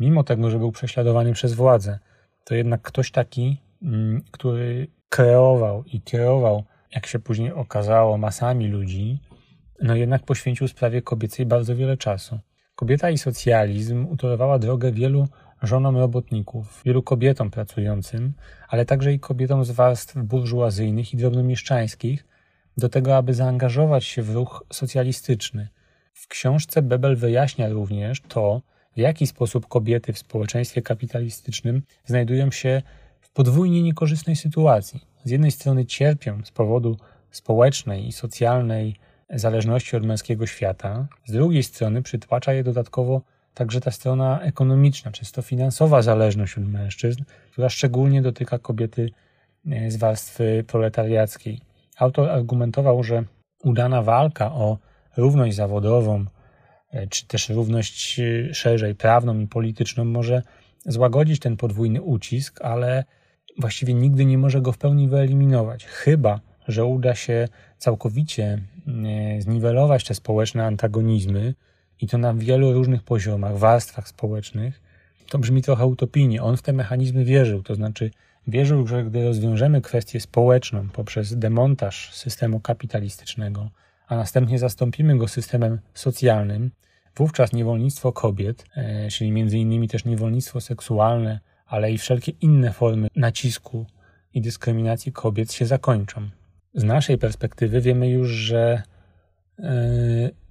mimo 0.00 0.24
tego, 0.24 0.50
że 0.50 0.58
był 0.58 0.72
prześladowany 0.72 1.32
przez 1.32 1.54
władzę. 1.54 1.98
To 2.44 2.54
jednak 2.54 2.82
ktoś 2.82 3.10
taki, 3.10 3.60
mm, 3.82 4.22
który 4.30 4.88
kreował 5.08 5.84
i 5.84 6.00
kierował, 6.00 6.64
jak 6.94 7.06
się 7.06 7.18
później 7.18 7.52
okazało, 7.52 8.18
masami 8.18 8.68
ludzi, 8.68 9.20
no 9.82 9.94
jednak 9.94 10.22
poświęcił 10.22 10.68
sprawie 10.68 11.02
kobiecej 11.02 11.46
bardzo 11.46 11.76
wiele 11.76 11.96
czasu. 11.96 12.38
Kobieta 12.74 13.10
i 13.10 13.18
socjalizm 13.18 14.06
utorowała 14.06 14.58
drogę 14.58 14.92
wielu 14.92 15.28
żonom 15.62 15.96
robotników, 15.96 16.82
wielu 16.84 17.02
kobietom 17.02 17.50
pracującym, 17.50 18.32
ale 18.68 18.84
także 18.84 19.12
i 19.12 19.20
kobietom 19.20 19.64
z 19.64 19.70
warstw 19.70 20.16
burżuazyjnych 20.16 21.14
i 21.14 21.16
drobnomieszczańskich, 21.16 22.26
do 22.76 22.88
tego, 22.88 23.16
aby 23.16 23.34
zaangażować 23.34 24.04
się 24.04 24.22
w 24.22 24.34
ruch 24.34 24.64
socjalistyczny. 24.72 25.68
W 26.12 26.28
książce 26.28 26.82
Bebel 26.82 27.16
wyjaśnia 27.16 27.68
również 27.68 28.20
to, 28.20 28.62
w 28.96 28.98
jaki 28.98 29.26
sposób 29.26 29.68
kobiety 29.68 30.12
w 30.12 30.18
społeczeństwie 30.18 30.82
kapitalistycznym 30.82 31.82
znajdują 32.04 32.50
się 32.50 32.82
w 33.20 33.30
podwójnie 33.30 33.82
niekorzystnej 33.82 34.36
sytuacji. 34.36 35.00
Z 35.24 35.30
jednej 35.30 35.50
strony 35.50 35.86
cierpią 35.86 36.44
z 36.44 36.50
powodu 36.50 36.96
społecznej 37.30 38.08
i 38.08 38.12
socjalnej 38.12 38.96
zależności 39.30 39.96
od 39.96 40.06
męskiego 40.06 40.46
świata, 40.46 41.06
z 41.26 41.32
drugiej 41.32 41.62
strony 41.62 42.02
przytłacza 42.02 42.52
je 42.52 42.64
dodatkowo 42.64 43.22
także 43.54 43.80
ta 43.80 43.90
strona 43.90 44.40
ekonomiczna, 44.40 45.10
czysto 45.10 45.42
finansowa 45.42 46.02
zależność 46.02 46.58
od 46.58 46.68
mężczyzn, 46.68 47.22
która 47.52 47.68
szczególnie 47.68 48.22
dotyka 48.22 48.58
kobiety 48.58 49.10
e, 49.66 49.90
z 49.90 49.96
warstwy 49.96 50.64
proletariackiej. 50.66 51.60
Autor 51.98 52.28
argumentował, 52.28 53.04
że 53.04 53.24
udana 53.64 54.02
walka 54.02 54.52
o 54.52 54.78
równość 55.16 55.56
zawodową, 55.56 56.24
czy 57.10 57.26
też 57.26 57.48
równość 57.48 58.20
e, 58.20 58.54
szerzej 58.54 58.94
prawną 58.94 59.38
i 59.38 59.46
polityczną 59.46 60.04
może 60.04 60.42
złagodzić 60.86 61.40
ten 61.40 61.56
podwójny 61.56 62.02
ucisk, 62.02 62.62
ale 62.62 63.04
właściwie 63.58 63.94
nigdy 63.94 64.24
nie 64.24 64.38
może 64.38 64.60
go 64.60 64.72
w 64.72 64.78
pełni 64.78 65.08
wyeliminować, 65.08 65.84
chyba 65.84 66.40
że 66.68 66.84
uda 66.84 67.14
się 67.14 67.48
całkowicie 67.78 68.58
e, 68.88 69.42
zniwelować 69.42 70.04
te 70.04 70.14
społeczne 70.14 70.66
antagonizmy 70.66 71.54
i 72.00 72.06
to 72.06 72.18
na 72.18 72.34
wielu 72.34 72.72
różnych 72.72 73.02
poziomach, 73.02 73.58
warstwach 73.58 74.08
społecznych. 74.08 74.80
To 75.28 75.38
brzmi 75.38 75.62
trochę 75.62 75.86
utopijnie. 75.86 76.42
On 76.42 76.56
w 76.56 76.62
te 76.62 76.72
mechanizmy 76.72 77.24
wierzył, 77.24 77.62
to 77.62 77.74
znaczy 77.74 78.10
wierzył, 78.46 78.86
że 78.86 79.04
gdy 79.04 79.24
rozwiążemy 79.24 79.80
kwestię 79.80 80.20
społeczną 80.20 80.88
poprzez 80.88 81.38
demontaż 81.38 82.14
systemu 82.14 82.60
kapitalistycznego, 82.60 83.70
a 84.10 84.16
następnie 84.16 84.58
zastąpimy 84.58 85.18
go 85.18 85.28
systemem 85.28 85.80
socjalnym, 85.94 86.70
wówczas 87.16 87.52
niewolnictwo 87.52 88.12
kobiet, 88.12 88.64
e, 88.76 89.08
czyli 89.08 89.32
między 89.32 89.58
innymi 89.58 89.88
też 89.88 90.04
niewolnictwo 90.04 90.60
seksualne, 90.60 91.40
ale 91.66 91.92
i 91.92 91.98
wszelkie 91.98 92.32
inne 92.40 92.72
formy 92.72 93.08
nacisku 93.16 93.86
i 94.34 94.40
dyskryminacji 94.40 95.12
kobiet 95.12 95.52
się 95.52 95.66
zakończą. 95.66 96.28
Z 96.74 96.84
naszej 96.84 97.18
perspektywy 97.18 97.80
wiemy 97.80 98.08
już, 98.08 98.28
że 98.30 98.82
e, 99.58 99.72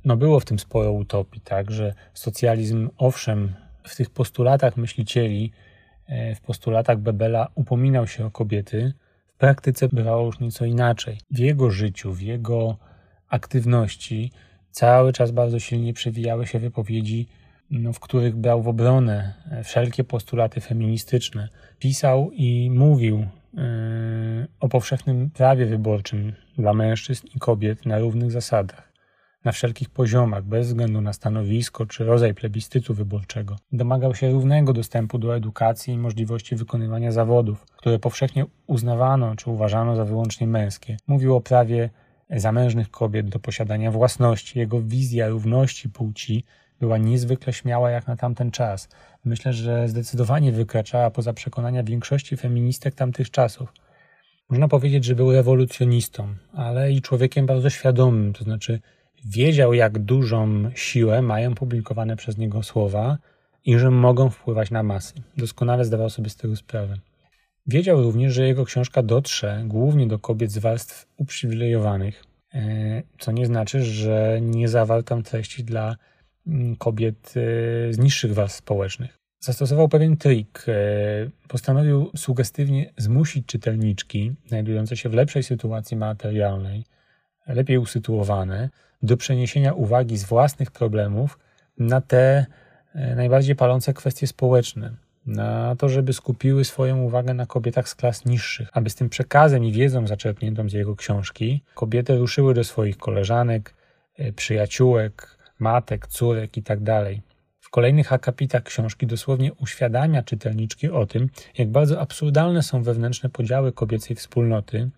no 0.05 0.17
było 0.17 0.39
w 0.39 0.45
tym 0.45 0.59
sporo 0.59 0.91
utopii, 0.91 1.41
tak, 1.41 1.71
że 1.71 1.93
socjalizm, 2.13 2.89
owszem, 2.97 3.53
w 3.83 3.95
tych 3.95 4.09
postulatach 4.09 4.77
myślicieli, 4.77 5.51
e, 6.07 6.35
w 6.35 6.41
postulatach 6.41 6.99
Bebela 6.99 7.47
upominał 7.55 8.07
się 8.07 8.25
o 8.25 8.31
kobiety, 8.31 8.93
w 9.27 9.37
praktyce 9.37 9.89
bywało 9.89 10.25
już 10.25 10.39
nieco 10.39 10.65
inaczej. 10.65 11.17
W 11.31 11.39
jego 11.39 11.71
życiu, 11.71 12.13
w 12.13 12.21
jego 12.21 12.77
aktywności 13.29 14.31
cały 14.71 15.13
czas 15.13 15.31
bardzo 15.31 15.59
silnie 15.59 15.93
przewijały 15.93 16.47
się 16.47 16.59
wypowiedzi 16.59 17.27
no, 17.71 17.93
w 17.93 17.99
których 17.99 18.35
brał 18.35 18.61
w 18.61 18.67
obronę 18.67 19.33
wszelkie 19.63 20.03
postulaty 20.03 20.61
feministyczne. 20.61 21.49
Pisał 21.79 22.31
i 22.33 22.71
mówił 22.71 23.25
o 24.59 24.69
powszechnym 24.69 25.29
prawie 25.29 25.65
wyborczym 25.65 26.33
dla 26.57 26.73
mężczyzn 26.73 27.27
i 27.35 27.39
kobiet 27.39 27.85
na 27.85 27.99
równych 27.99 28.31
zasadach, 28.31 28.91
na 29.45 29.51
wszelkich 29.51 29.89
poziomach, 29.89 30.43
bez 30.43 30.67
względu 30.67 31.01
na 31.01 31.13
stanowisko 31.13 31.85
czy 31.85 32.03
rodzaj 32.03 32.33
plebiscytu 32.33 32.93
wyborczego. 32.93 33.55
Domagał 33.71 34.15
się 34.15 34.31
równego 34.31 34.73
dostępu 34.73 35.17
do 35.17 35.35
edukacji 35.35 35.93
i 35.93 35.97
możliwości 35.97 36.55
wykonywania 36.55 37.11
zawodów, 37.11 37.65
które 37.65 37.99
powszechnie 37.99 38.45
uznawano 38.67 39.35
czy 39.35 39.49
uważano 39.49 39.95
za 39.95 40.05
wyłącznie 40.05 40.47
męskie. 40.47 40.97
Mówił 41.07 41.35
o 41.35 41.41
prawie 41.41 41.89
zamężnych 42.29 42.91
kobiet 42.91 43.29
do 43.29 43.39
posiadania 43.39 43.91
własności. 43.91 44.59
Jego 44.59 44.81
wizja 44.81 45.27
równości 45.27 45.89
płci 45.89 46.43
była 46.79 46.97
niezwykle 46.97 47.53
śmiała 47.53 47.89
jak 47.89 48.07
na 48.07 48.15
tamten 48.15 48.51
czas. 48.51 48.89
Myślę, 49.25 49.53
że 49.53 49.87
zdecydowanie 49.87 50.51
wykraczała 50.51 51.11
poza 51.11 51.33
przekonania 51.33 51.83
większości 51.83 52.37
feministek 52.37 52.95
tamtych 52.95 53.31
czasów. 53.31 53.73
Można 54.49 54.67
powiedzieć, 54.67 55.05
że 55.05 55.15
był 55.15 55.31
rewolucjonistą, 55.31 56.35
ale 56.53 56.91
i 56.91 57.01
człowiekiem 57.01 57.45
bardzo 57.45 57.69
świadomym, 57.69 58.33
to 58.33 58.43
znaczy 58.43 58.79
wiedział, 59.25 59.73
jak 59.73 59.99
dużą 59.99 60.71
siłę 60.75 61.21
mają 61.21 61.55
publikowane 61.55 62.15
przez 62.15 62.37
niego 62.37 62.63
słowa 62.63 63.17
i 63.65 63.79
że 63.79 63.91
mogą 63.91 64.29
wpływać 64.29 64.71
na 64.71 64.83
masy. 64.83 65.13
Doskonale 65.37 65.85
zdawał 65.85 66.09
sobie 66.09 66.29
z 66.29 66.35
tego 66.35 66.55
sprawę. 66.55 66.97
Wiedział 67.71 68.03
również, 68.03 68.34
że 68.34 68.47
jego 68.47 68.65
książka 68.65 69.03
dotrze 69.03 69.63
głównie 69.65 70.08
do 70.08 70.19
kobiet 70.19 70.51
z 70.51 70.58
warstw 70.58 71.08
uprzywilejowanych, 71.17 72.23
e, 72.53 73.03
co 73.19 73.32
nie 73.32 73.45
znaczy, 73.45 73.84
że 73.84 74.39
nie 74.41 74.67
zawarł 74.67 75.03
treści 75.23 75.63
dla 75.63 75.95
mm, 76.47 76.75
kobiet 76.75 77.34
e, 77.36 77.93
z 77.93 77.97
niższych 77.97 78.34
warstw 78.34 78.58
społecznych. 78.58 79.17
Zastosował 79.39 79.89
pewien 79.89 80.17
trik. 80.17 80.65
E, 80.67 80.73
postanowił 81.47 82.12
sugestywnie 82.15 82.93
zmusić 82.97 83.45
czytelniczki, 83.45 84.34
znajdujące 84.47 84.97
się 84.97 85.10
w 85.10 85.13
lepszej 85.13 85.43
sytuacji 85.43 85.97
materialnej, 85.97 86.84
lepiej 87.47 87.77
usytuowane, 87.77 88.69
do 89.01 89.17
przeniesienia 89.17 89.73
uwagi 89.73 90.17
z 90.17 90.23
własnych 90.23 90.71
problemów 90.71 91.39
na 91.77 92.01
te 92.01 92.45
najbardziej 93.15 93.55
palące 93.55 93.93
kwestie 93.93 94.27
społeczne 94.27 95.08
na 95.25 95.75
to, 95.75 95.89
żeby 95.89 96.13
skupiły 96.13 96.65
swoją 96.65 97.01
uwagę 97.01 97.34
na 97.34 97.45
kobietach 97.45 97.89
z 97.89 97.95
klas 97.95 98.25
niższych, 98.25 98.69
aby 98.73 98.89
z 98.89 98.95
tym 98.95 99.10
przekazem 99.10 99.65
i 99.65 99.71
wiedzą 99.71 100.08
zaczerpniętą 100.08 100.69
z 100.69 100.73
jego 100.73 100.95
książki 100.95 101.63
kobiety 101.75 102.17
ruszyły 102.17 102.53
do 102.53 102.63
swoich 102.63 102.97
koleżanek, 102.97 103.73
e, 104.17 104.34
przyjaciółek, 104.34 105.38
matek, 105.60 106.08
córek 106.08 106.58
itd. 106.58 106.86
Tak 106.86 107.29
w 107.60 107.71
kolejnych 107.71 108.13
akapitach 108.13 108.63
książki 108.63 109.08
dosłownie 109.08 109.53
uświadamia 109.53 110.23
czytelniczki 110.23 110.89
o 110.89 111.05
tym, 111.05 111.29
jak 111.58 111.69
bardzo 111.69 112.01
absurdalne 112.01 112.63
są 112.63 112.84
wewnętrzne 112.84 113.29
podziały 113.29 113.71
kobiecej 113.71 114.15
wspólnoty 114.15 114.89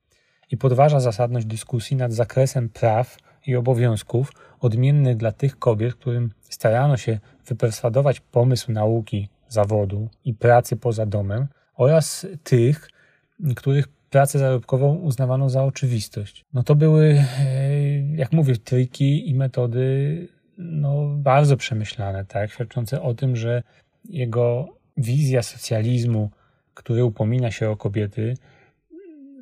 i 0.52 0.58
podważa 0.58 1.00
zasadność 1.00 1.46
dyskusji 1.46 1.98
nad 1.98 2.14
zakresem 2.14 2.70
praw 2.70 3.18
i 3.48 3.56
obowiązków 3.56 4.32
odmiennych 4.60 5.18
dla 5.18 5.32
tych 5.32 5.60
kobiet, 5.60 5.96
którym 5.96 6.32
starano 6.50 6.98
się 6.98 7.20
wyperswadować 7.48 8.20
pomysł 8.20 8.72
nauki 8.72 9.30
zawodu 9.54 10.10
i 10.26 10.34
pracy 10.34 10.78
poza 10.78 11.06
domem 11.06 11.48
oraz 11.76 12.28
tych, 12.44 12.90
których 13.56 13.88
pracę 13.88 14.40
zarobkową 14.40 14.96
uznawano 14.96 15.50
za 15.50 15.64
oczywistość. 15.64 16.46
No 16.54 16.64
to 16.64 16.76
były, 16.76 17.24
e, 17.40 18.16
jak 18.16 18.32
mówię, 18.32 18.58
triki 18.58 19.30
i 19.30 19.36
metody 19.36 20.28
no, 20.58 21.08
bardzo 21.16 21.58
przemyślane, 21.58 22.26
tak, 22.26 22.52
świadczące 22.52 23.02
o 23.02 23.14
tym, 23.14 23.36
że 23.36 23.64
jego 24.10 24.68
wizja 24.98 25.44
socjalizmu, 25.44 26.30
który 26.74 27.06
upomina 27.06 27.52
się 27.52 27.70
o 27.70 27.78
kobiety, 27.78 28.34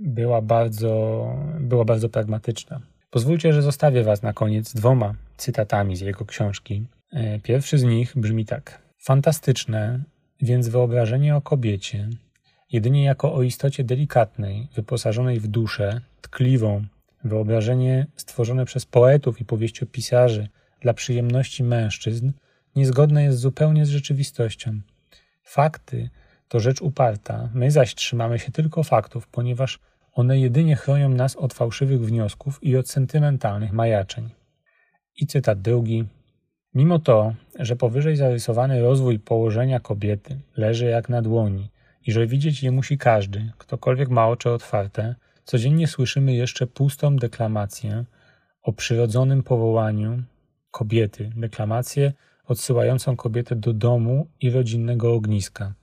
była 0.02 0.42
bardzo, 0.42 1.26
była 1.60 1.86
bardzo 1.86 2.10
pragmatyczna. 2.10 2.82
Pozwólcie, 3.10 3.54
że 3.54 3.62
zostawię 3.62 4.04
Was 4.04 4.24
na 4.24 4.34
koniec 4.34 4.74
dwoma 4.74 5.14
cytatami 5.38 5.96
z 5.96 6.02
jego 6.02 6.26
książki. 6.26 6.86
E, 7.12 7.40
pierwszy 7.40 7.78
z 7.78 7.84
nich 7.84 8.14
brzmi 8.16 8.46
tak. 8.46 8.89
Fantastyczne, 9.02 10.00
więc 10.42 10.68
wyobrażenie 10.68 11.36
o 11.36 11.42
kobiecie, 11.42 12.10
jedynie 12.72 13.04
jako 13.04 13.34
o 13.34 13.44
istocie 13.44 13.84
delikatnej, 13.84 14.68
wyposażonej 14.76 15.40
w 15.40 15.48
duszę, 15.48 16.02
tkliwą, 16.22 16.86
wyobrażenie 17.24 18.08
stworzone 18.16 18.66
przez 18.66 18.86
poetów 18.86 19.42
i 19.42 19.46
powieściopisarzy 19.46 20.48
dla 20.82 20.94
przyjemności 20.94 21.64
mężczyzn, 21.64 22.32
niezgodne 22.76 23.24
jest 23.24 23.40
zupełnie 23.40 23.86
z 23.86 23.90
rzeczywistością. 23.90 24.80
Fakty 25.44 26.10
to 26.48 26.60
rzecz 26.60 26.82
uparta, 26.82 27.50
my 27.54 27.72
zaś 27.72 27.96
trzymamy 27.96 28.40
się 28.40 28.52
tylko 28.52 28.84
faktów, 28.84 29.28
ponieważ 29.28 29.80
one 30.14 30.40
jedynie 30.40 30.76
chronią 30.76 31.10
nas 31.10 31.36
od 31.36 31.54
fałszywych 31.54 32.06
wniosków 32.06 32.64
i 32.64 32.78
od 32.78 32.90
sentymentalnych 32.90 33.72
majaczeń. 33.72 34.30
I 35.16 35.28
cytat 35.28 35.62
drugi. 35.62 36.06
Mimo 36.74 37.00
to, 37.00 37.34
że 37.60 37.76
powyżej 37.76 38.16
zarysowany 38.16 38.82
rozwój 38.82 39.20
położenia 39.20 39.80
kobiety 39.80 40.40
leży 40.58 40.86
jak 40.86 41.10
na 41.10 41.22
dłoni 41.22 41.70
i 42.06 42.12
że 42.12 42.28
widzieć 42.28 42.64
je 42.64 42.72
musi 42.72 42.98
każdy, 42.98 43.52
ktokolwiek 43.58 44.10
ma 44.10 44.28
oczy 44.28 44.50
otwarte, 44.50 45.16
codziennie 45.44 45.88
słyszymy 45.88 46.34
jeszcze 46.34 46.68
pustą 46.68 47.16
deklamację 47.16 48.06
o 48.62 48.74
przyrodzonym 48.74 49.44
powołaniu 49.44 50.24
kobiety, 50.72 51.32
deklamację 51.36 52.14
odsyłającą 52.46 53.16
kobietę 53.16 53.56
do 53.56 53.74
domu 53.74 54.28
i 54.42 54.50
rodzinnego 54.50 55.14
ogniska. 55.14 55.74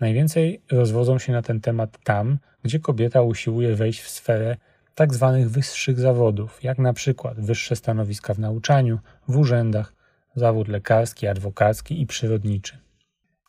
Najwięcej 0.00 0.62
rozwodzą 0.72 1.18
się 1.18 1.32
na 1.32 1.42
ten 1.42 1.60
temat 1.60 1.98
tam, 2.04 2.38
gdzie 2.62 2.80
kobieta 2.80 3.22
usiłuje 3.22 3.74
wejść 3.74 4.00
w 4.00 4.08
sferę 4.08 4.56
tak 4.94 5.14
zwanych 5.14 5.50
wyższych 5.50 6.00
zawodów, 6.00 6.64
jak 6.64 6.78
na 6.78 6.92
przykład 6.92 7.40
wyższe 7.40 7.76
stanowiska 7.76 8.34
w 8.34 8.38
nauczaniu, 8.38 8.98
w 9.28 9.36
urzędach, 9.36 10.01
zawód 10.34 10.68
lekarski, 10.68 11.26
adwokacki 11.26 12.00
i 12.00 12.06
przyrodniczy. 12.06 12.78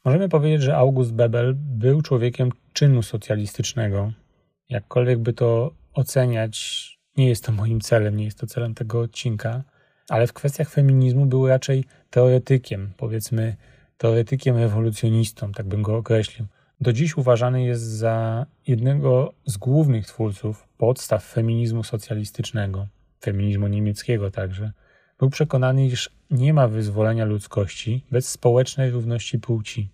Możemy 0.06 0.30
powiedzieć, 0.30 0.62
że 0.62 0.78
August 0.78 1.14
Bebel 1.14 1.54
był 1.58 2.02
człowiekiem 2.02 2.50
czynu 2.74 3.02
socjalistycznego. 3.02 4.12
Jakkolwiek 4.70 5.20
by 5.20 5.34
to 5.34 5.72
oceniać, 5.94 6.88
nie 7.18 7.30
jest 7.30 7.46
to 7.46 7.52
moim 7.52 7.82
celem, 7.82 8.18
nie 8.18 8.26
jest 8.26 8.40
to 8.40 8.48
celem 8.48 8.74
tego 8.74 9.00
odcinka, 9.00 9.64
ale 10.10 10.28
w 10.28 10.34
kwestiach 10.34 10.70
feminizmu 10.70 11.26
był 11.26 11.48
raczej 11.48 11.86
teoretykiem, 12.10 12.94
powiedzmy 12.98 13.56
teoretykiem 13.98 14.58
rewolucjonistą, 14.58 15.52
tak 15.52 15.68
bym 15.68 15.82
go 15.82 15.98
określił. 15.98 16.48
Do 16.82 16.94
dziś 16.94 17.18
uważany 17.18 17.64
jest 17.64 17.84
za 17.84 18.46
jednego 18.68 19.34
z 19.46 19.58
głównych 19.58 20.08
twórców 20.08 20.68
podstaw 20.78 21.24
feminizmu 21.24 21.84
socjalistycznego, 21.84 22.88
feminizmu 23.22 23.68
niemieckiego 23.68 24.32
także. 24.32 24.72
Był 25.20 25.30
przekonany, 25.30 25.86
iż 25.86 26.10
nie 26.32 26.54
ma 26.54 26.68
wyzwolenia 26.68 27.26
ludzkości 27.26 28.06
bez 28.12 28.30
społecznej 28.30 28.92
równości 28.92 29.40
płci. 29.40 29.90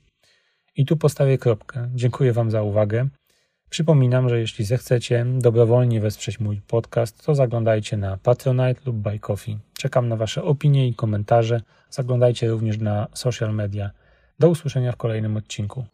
I 0.76 0.86
tu 0.86 0.98
postawię 0.98 1.38
kropkę. 1.38 1.90
Dziękuję 1.96 2.34
Wam 2.34 2.52
za 2.52 2.64
uwagę. 2.64 3.10
Przypominam, 3.70 4.30
że 4.30 4.40
jeśli 4.40 4.66
zechcecie 4.66 5.26
dobrowolnie 5.38 6.02
wesprzeć 6.02 6.40
mój 6.40 6.62
podcast, 6.68 7.26
to 7.26 7.36
zaglądajcie 7.36 7.98
na 7.98 8.18
Patronite 8.18 8.82
lub 8.86 8.96
Buy 8.96 9.20
Coffee. 9.20 9.58
Czekam 9.74 10.08
na 10.08 10.16
Wasze 10.16 10.44
opinie 10.44 10.88
i 10.88 10.96
komentarze. 10.96 11.62
Zaglądajcie 11.90 12.50
również 12.50 12.78
na 12.78 13.08
social 13.14 13.54
media. 13.56 13.92
Do 14.40 14.50
usłyszenia 14.50 14.92
w 14.92 14.98
kolejnym 14.98 15.38
odcinku. 15.38 15.86